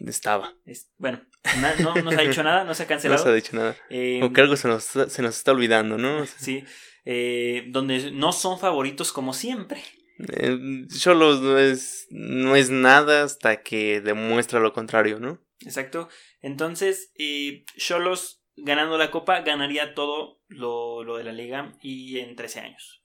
Estaba. 0.00 0.54
Es- 0.66 0.90
bueno, 0.98 1.20
na- 1.60 1.74
no 1.76 1.94
nos 1.94 2.14
ha 2.16 2.22
dicho 2.22 2.42
nada, 2.42 2.64
no 2.64 2.74
se 2.74 2.82
ha 2.82 2.86
No 2.86 2.88
cancelado. 2.88 3.22
se 3.22 3.28
ha 3.28 3.32
dicho 3.34 3.56
nada. 3.56 3.76
Eh, 3.90 4.18
Como 4.20 4.32
que 4.32 4.40
algo 4.40 4.56
se 4.56 4.68
nos, 4.68 4.84
se 4.84 5.22
nos 5.22 5.36
está 5.36 5.52
olvidando, 5.52 5.96
¿no? 5.98 6.18
O 6.22 6.26
sea, 6.26 6.38
Sí, 6.38 6.64
eh, 7.04 7.66
donde 7.68 8.10
no 8.10 8.32
son 8.32 8.58
favoritos 8.58 9.12
como 9.12 9.32
siempre. 9.32 9.82
eh, 10.18 10.58
Cholos 10.98 11.40
no 11.40 11.58
es, 11.58 12.06
no 12.10 12.56
es 12.56 12.70
nada 12.70 13.22
hasta 13.24 13.62
que 13.62 14.00
demuestra 14.00 14.58
lo 14.60 14.72
contrario, 14.72 15.20
¿no? 15.20 15.40
Exacto. 15.60 16.08
Entonces, 16.40 17.12
eh, 17.16 17.64
Cholos 17.76 18.43
ganando 18.56 18.98
la 18.98 19.10
copa 19.10 19.40
ganaría 19.40 19.94
todo 19.94 20.40
lo, 20.48 21.04
lo 21.04 21.16
de 21.16 21.24
la 21.24 21.32
liga 21.32 21.72
y 21.80 22.18
en 22.18 22.36
13 22.36 22.60
años. 22.60 23.02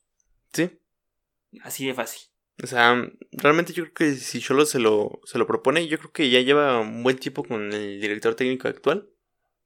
Sí. 0.54 0.80
Así 1.64 1.88
de 1.88 1.94
fácil. 1.94 2.30
O 2.62 2.68
sea, 2.68 3.10
realmente 3.32 3.74
yo 3.74 3.84
creo 3.86 3.94
que 3.94 4.12
si 4.16 4.42
Cholos 4.42 4.70
se 4.70 4.80
lo, 4.80 5.22
se 5.24 5.38
lo 5.38 5.48
propone, 5.48 5.88
yo 5.88 5.98
creo 5.98 6.12
que 6.12 6.30
ya 6.30 6.42
lleva 6.42 6.80
un 6.80 7.04
buen 7.04 7.18
tiempo 7.18 7.44
con 7.44 7.72
el 7.72 8.02
director 8.02 8.36
técnico 8.36 8.68
actual. 8.68 9.10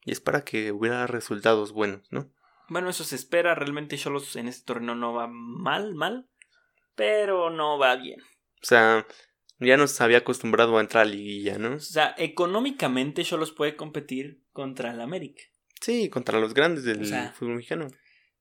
Y 0.06 0.12
es 0.12 0.20
para 0.20 0.44
que 0.44 0.72
hubiera 0.72 1.08
resultados 1.08 1.72
buenos, 1.72 2.02
¿no? 2.12 2.30
Bueno, 2.68 2.90
eso 2.90 3.04
se 3.04 3.16
espera. 3.16 3.56
Realmente 3.56 3.98
Cholos 3.98 4.36
en 4.36 4.48
este 4.48 4.66
torneo 4.66 4.96
no 4.96 5.14
va 5.14 5.28
mal, 5.28 5.96
mal. 5.96 6.28
Pero 6.96 7.50
no 7.50 7.80
va 7.80 7.96
bien. 7.96 8.22
O 8.22 8.66
sea, 8.66 9.08
ya 9.60 9.78
nos 9.78 10.00
había 10.02 10.20
acostumbrado 10.20 10.78
a 10.78 10.82
entrar 10.82 11.04
a 11.04 11.10
liguilla, 11.10 11.58
¿no? 11.58 11.76
O 11.76 11.80
sea, 11.80 12.14
económicamente 12.18 13.24
Cholos 13.24 13.52
puede 13.52 13.76
competir 13.76 14.44
contra 14.52 14.92
el 14.92 15.02
América. 15.02 15.44
Sí, 15.84 16.10
contra 16.10 16.40
los 16.40 16.54
grandes 16.54 16.86
del 16.86 17.02
O 17.02 17.06
sea, 17.06 17.34
fútbol 17.34 17.56
mexicano. 17.56 17.88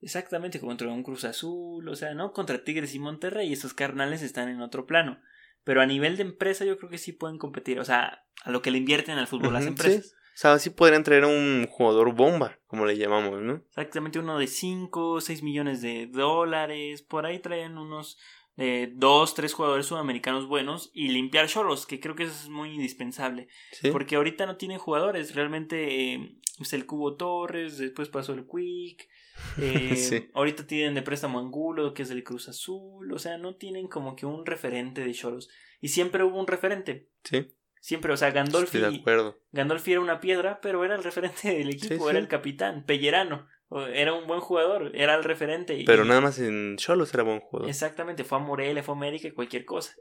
Exactamente, 0.00 0.60
contra 0.60 0.88
un 0.88 1.02
Cruz 1.02 1.24
Azul, 1.24 1.88
o 1.88 1.96
sea, 1.96 2.14
¿no? 2.14 2.32
Contra 2.32 2.62
Tigres 2.62 2.94
y 2.94 3.00
Monterrey, 3.00 3.52
esos 3.52 3.74
carnales 3.74 4.22
están 4.22 4.48
en 4.48 4.60
otro 4.60 4.86
plano. 4.86 5.20
Pero 5.64 5.80
a 5.80 5.86
nivel 5.86 6.16
de 6.16 6.22
empresa 6.22 6.64
yo 6.64 6.78
creo 6.78 6.88
que 6.88 6.98
sí 6.98 7.12
pueden 7.12 7.38
competir, 7.38 7.80
o 7.80 7.84
sea, 7.84 8.24
a 8.44 8.50
lo 8.50 8.62
que 8.62 8.70
le 8.70 8.78
invierten 8.78 9.18
al 9.18 9.26
fútbol 9.26 9.52
las 9.54 9.66
empresas. 9.66 10.10
sí. 10.10 10.14
O 10.34 10.38
sea, 10.38 10.58
sí 10.58 10.70
podrían 10.70 11.04
traer 11.04 11.24
a 11.24 11.28
un 11.28 11.66
jugador 11.68 12.14
bomba, 12.14 12.58
como 12.66 12.86
le 12.86 12.96
llamamos, 12.96 13.42
¿no? 13.42 13.62
Exactamente 13.68 14.18
uno 14.18 14.38
de 14.38 14.46
5, 14.46 15.20
6 15.20 15.42
millones 15.42 15.82
de 15.82 16.06
dólares, 16.06 17.02
por 17.02 17.26
ahí 17.26 17.38
traen 17.38 17.76
unos 17.76 18.18
eh, 18.56 18.92
dos, 18.94 19.34
tres 19.34 19.54
jugadores 19.54 19.86
sudamericanos 19.86 20.46
buenos 20.46 20.90
y 20.92 21.08
limpiar 21.08 21.48
cholos, 21.48 21.86
que 21.86 22.00
creo 22.00 22.14
que 22.14 22.24
eso 22.24 22.32
es 22.32 22.48
muy 22.48 22.70
indispensable. 22.74 23.48
Sí. 23.72 23.90
Porque 23.90 24.16
ahorita 24.16 24.46
no 24.46 24.56
tienen 24.56 24.78
jugadores, 24.78 25.34
realmente 25.34 26.12
eh, 26.14 26.36
es 26.60 26.72
el 26.72 26.86
Cubo 26.86 27.16
Torres, 27.16 27.78
después 27.78 28.08
pasó 28.08 28.34
el 28.34 28.46
Quick, 28.46 29.08
eh, 29.58 29.96
Sí. 29.96 30.28
ahorita 30.34 30.66
tienen 30.66 30.94
de 30.94 31.02
préstamo 31.02 31.38
Angulo, 31.38 31.94
que 31.94 32.02
es 32.02 32.08
del 32.10 32.24
Cruz 32.24 32.48
Azul, 32.48 33.10
o 33.12 33.18
sea, 33.18 33.38
no 33.38 33.56
tienen 33.56 33.88
como 33.88 34.14
que 34.16 34.26
un 34.26 34.44
referente 34.46 35.02
de 35.04 35.12
cholos. 35.12 35.48
Y 35.80 35.88
siempre 35.88 36.22
hubo 36.22 36.38
un 36.38 36.46
referente, 36.46 37.08
Sí, 37.24 37.48
siempre, 37.80 38.12
o 38.12 38.16
sea, 38.16 38.30
Gandolfi, 38.30 38.76
estoy 38.76 38.92
de 38.92 39.00
acuerdo. 39.00 39.40
Gandolfi 39.52 39.92
era 39.92 40.00
una 40.00 40.20
piedra, 40.20 40.60
pero 40.60 40.84
era 40.84 40.94
el 40.94 41.02
referente 41.02 41.48
del 41.54 41.70
equipo, 41.70 42.04
Sí, 42.04 42.10
era 42.10 42.18
el 42.18 42.28
capitán, 42.28 42.84
Pellerano, 42.84 43.48
era 43.92 44.12
un 44.12 44.26
buen 44.26 44.40
jugador, 44.40 44.90
era 44.94 45.14
el 45.14 45.24
referente. 45.24 45.74
y- 45.78 45.84
Pero 45.84 46.04
nada 46.04 46.20
más 46.20 46.38
en 46.38 46.76
Cholos 46.76 47.12
era 47.14 47.22
buen 47.22 47.40
jugador. 47.40 47.68
Exactamente, 47.68 48.24
fue 48.24 48.38
a 48.38 48.40
Morelia, 48.40 48.82
fue 48.82 48.94
a 48.94 48.98
América, 48.98 49.28
cualquier 49.34 49.64
cosa. 49.64 49.94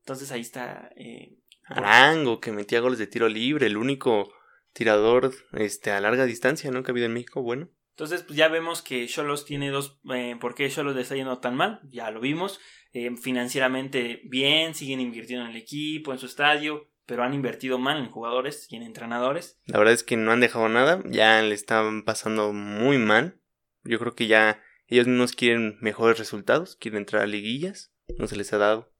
Entonces 0.00 0.30
ahí 0.32 0.40
está. 0.40 0.90
eh, 0.96 1.36
Arango, 1.64 2.40
que 2.40 2.52
metía 2.52 2.80
goles 2.80 2.98
de 2.98 3.06
tiro 3.06 3.28
libre, 3.28 3.66
el 3.66 3.76
único 3.76 4.32
tirador 4.72 5.32
este, 5.52 5.90
a 5.92 6.00
larga 6.00 6.24
distancia, 6.26 6.70
¿no? 6.70 6.82
Que 6.82 6.90
ha 6.90 6.92
habido 6.92 7.06
en 7.06 7.14
México, 7.14 7.42
bueno. 7.42 7.68
Entonces, 7.90 8.22
pues 8.22 8.36
ya 8.36 8.48
vemos 8.48 8.82
que 8.82 9.06
Cholos 9.06 9.44
tiene 9.44 9.70
dos. 9.70 10.00
Eh, 10.14 10.36
¿Por 10.40 10.54
qué 10.54 10.68
Cholos 10.70 10.96
le 10.96 11.02
está 11.02 11.14
yendo 11.14 11.38
tan 11.38 11.54
mal? 11.54 11.80
Ya 11.90 12.10
lo 12.10 12.20
vimos. 12.20 12.58
Eh, 12.94 13.10
financieramente 13.16 14.22
bien, 14.24 14.74
siguen 14.74 15.00
invirtiendo 15.00 15.44
en 15.44 15.50
el 15.52 15.56
equipo, 15.56 16.12
en 16.12 16.18
su 16.18 16.26
estadio, 16.26 16.88
pero 17.06 17.22
han 17.24 17.34
invertido 17.34 17.78
mal 17.78 17.98
en 17.98 18.10
jugadores 18.10 18.66
y 18.70 18.76
en 18.76 18.82
entrenadores. 18.82 19.60
La 19.66 19.78
verdad 19.78 19.94
es 19.94 20.02
que 20.04 20.16
no 20.16 20.32
han 20.32 20.40
dejado 20.40 20.68
nada, 20.68 21.02
ya 21.06 21.40
le 21.42 21.54
están 21.54 22.04
pasando 22.04 22.52
muy 22.52 22.98
mal. 22.98 23.40
Yo 23.84 23.98
creo 23.98 24.14
que 24.14 24.26
ya 24.26 24.62
ellos 24.86 25.06
mismos 25.06 25.32
quieren 25.32 25.78
mejores 25.80 26.18
resultados, 26.18 26.76
quieren 26.76 26.98
entrar 26.98 27.22
a 27.22 27.26
liguillas, 27.26 27.92
no 28.18 28.26
se 28.26 28.36
les 28.36 28.52
ha 28.52 28.58
dado. 28.58 28.92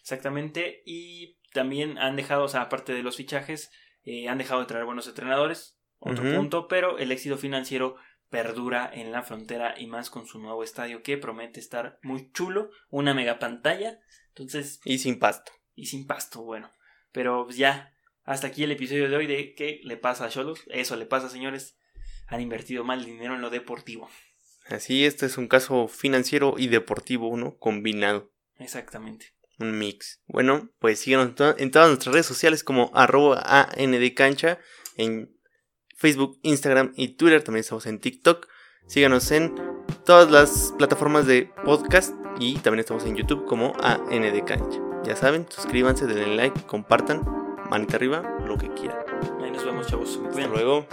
Exactamente. 0.00 0.82
Y 0.86 1.38
también 1.52 1.98
han 1.98 2.16
dejado, 2.16 2.44
o 2.44 2.48
sea, 2.48 2.62
aparte 2.62 2.92
de 2.92 3.02
los 3.02 3.16
fichajes, 3.16 3.70
eh, 4.04 4.28
han 4.28 4.38
dejado 4.38 4.60
de 4.60 4.66
traer 4.66 4.84
buenos 4.84 5.08
entrenadores. 5.08 5.76
Otro 6.00 6.22
punto, 6.32 6.68
pero 6.68 6.98
el 6.98 7.10
éxito 7.10 7.36
financiero 7.36 7.96
perdura 8.30 8.88
en 8.92 9.10
la 9.10 9.22
frontera 9.22 9.74
y 9.76 9.86
más 9.88 10.10
con 10.10 10.26
su 10.26 10.38
nuevo 10.38 10.62
estadio 10.62 11.02
que 11.02 11.18
promete 11.18 11.58
estar 11.58 11.98
muy 12.02 12.30
chulo, 12.32 12.70
una 12.88 13.14
mega 13.14 13.38
pantalla. 13.40 13.98
Entonces, 14.28 14.80
Y 14.84 14.98
sin 14.98 15.18
pasto. 15.18 15.50
y 15.74 15.86
sin 15.86 16.06
pasto, 16.06 16.42
bueno. 16.42 16.70
Pero 17.12 17.44
pues, 17.44 17.56
ya, 17.56 17.94
hasta 18.24 18.46
aquí 18.48 18.64
el 18.64 18.72
episodio 18.72 19.08
de 19.08 19.16
hoy 19.16 19.26
de 19.26 19.54
qué 19.54 19.80
le 19.84 19.96
pasa 19.96 20.26
a 20.26 20.28
Cholos. 20.28 20.62
Eso 20.68 20.96
le 20.96 21.06
pasa, 21.06 21.28
señores. 21.28 21.76
Han 22.26 22.40
invertido 22.40 22.84
mal 22.84 23.04
dinero 23.04 23.34
en 23.34 23.40
lo 23.40 23.50
deportivo. 23.50 24.08
Así, 24.66 25.04
este 25.06 25.24
es 25.26 25.38
un 25.38 25.48
caso 25.48 25.88
financiero 25.88 26.54
y 26.58 26.68
deportivo, 26.68 27.34
¿no? 27.38 27.56
Combinado. 27.56 28.30
Exactamente. 28.58 29.32
Un 29.58 29.78
mix. 29.78 30.20
Bueno, 30.26 30.68
pues 30.78 31.00
síganos 31.00 31.28
en, 31.28 31.34
to- 31.34 31.58
en 31.58 31.70
todas 31.70 31.88
nuestras 31.88 32.12
redes 32.12 32.26
sociales 32.26 32.62
como 32.62 32.90
arroba 32.94 33.40
ANDcancha, 33.72 34.58
en 34.96 35.34
Facebook, 35.96 36.38
Instagram 36.42 36.92
y 36.96 37.16
Twitter. 37.16 37.42
También 37.42 37.60
estamos 37.62 37.86
en 37.86 37.98
TikTok. 37.98 38.46
Síganos 38.86 39.30
en 39.32 39.54
todas 40.04 40.30
las 40.30 40.74
plataformas 40.78 41.26
de 41.26 41.50
podcast 41.64 42.14
y 42.38 42.56
también 42.58 42.80
estamos 42.80 43.04
en 43.06 43.16
YouTube 43.16 43.46
como 43.46 43.72
ANDcancha. 43.80 44.87
Ya 45.04 45.16
saben, 45.16 45.46
suscríbanse, 45.48 46.06
denle 46.06 46.36
like, 46.36 46.62
compartan, 46.62 47.22
manita 47.70 47.96
arriba, 47.96 48.22
lo 48.46 48.58
que 48.58 48.68
quieran. 48.74 48.98
Ahí 49.42 49.50
nos 49.50 49.64
vemos, 49.64 49.86
chavos. 49.86 50.18
Hasta 50.28 50.46
luego. 50.46 50.86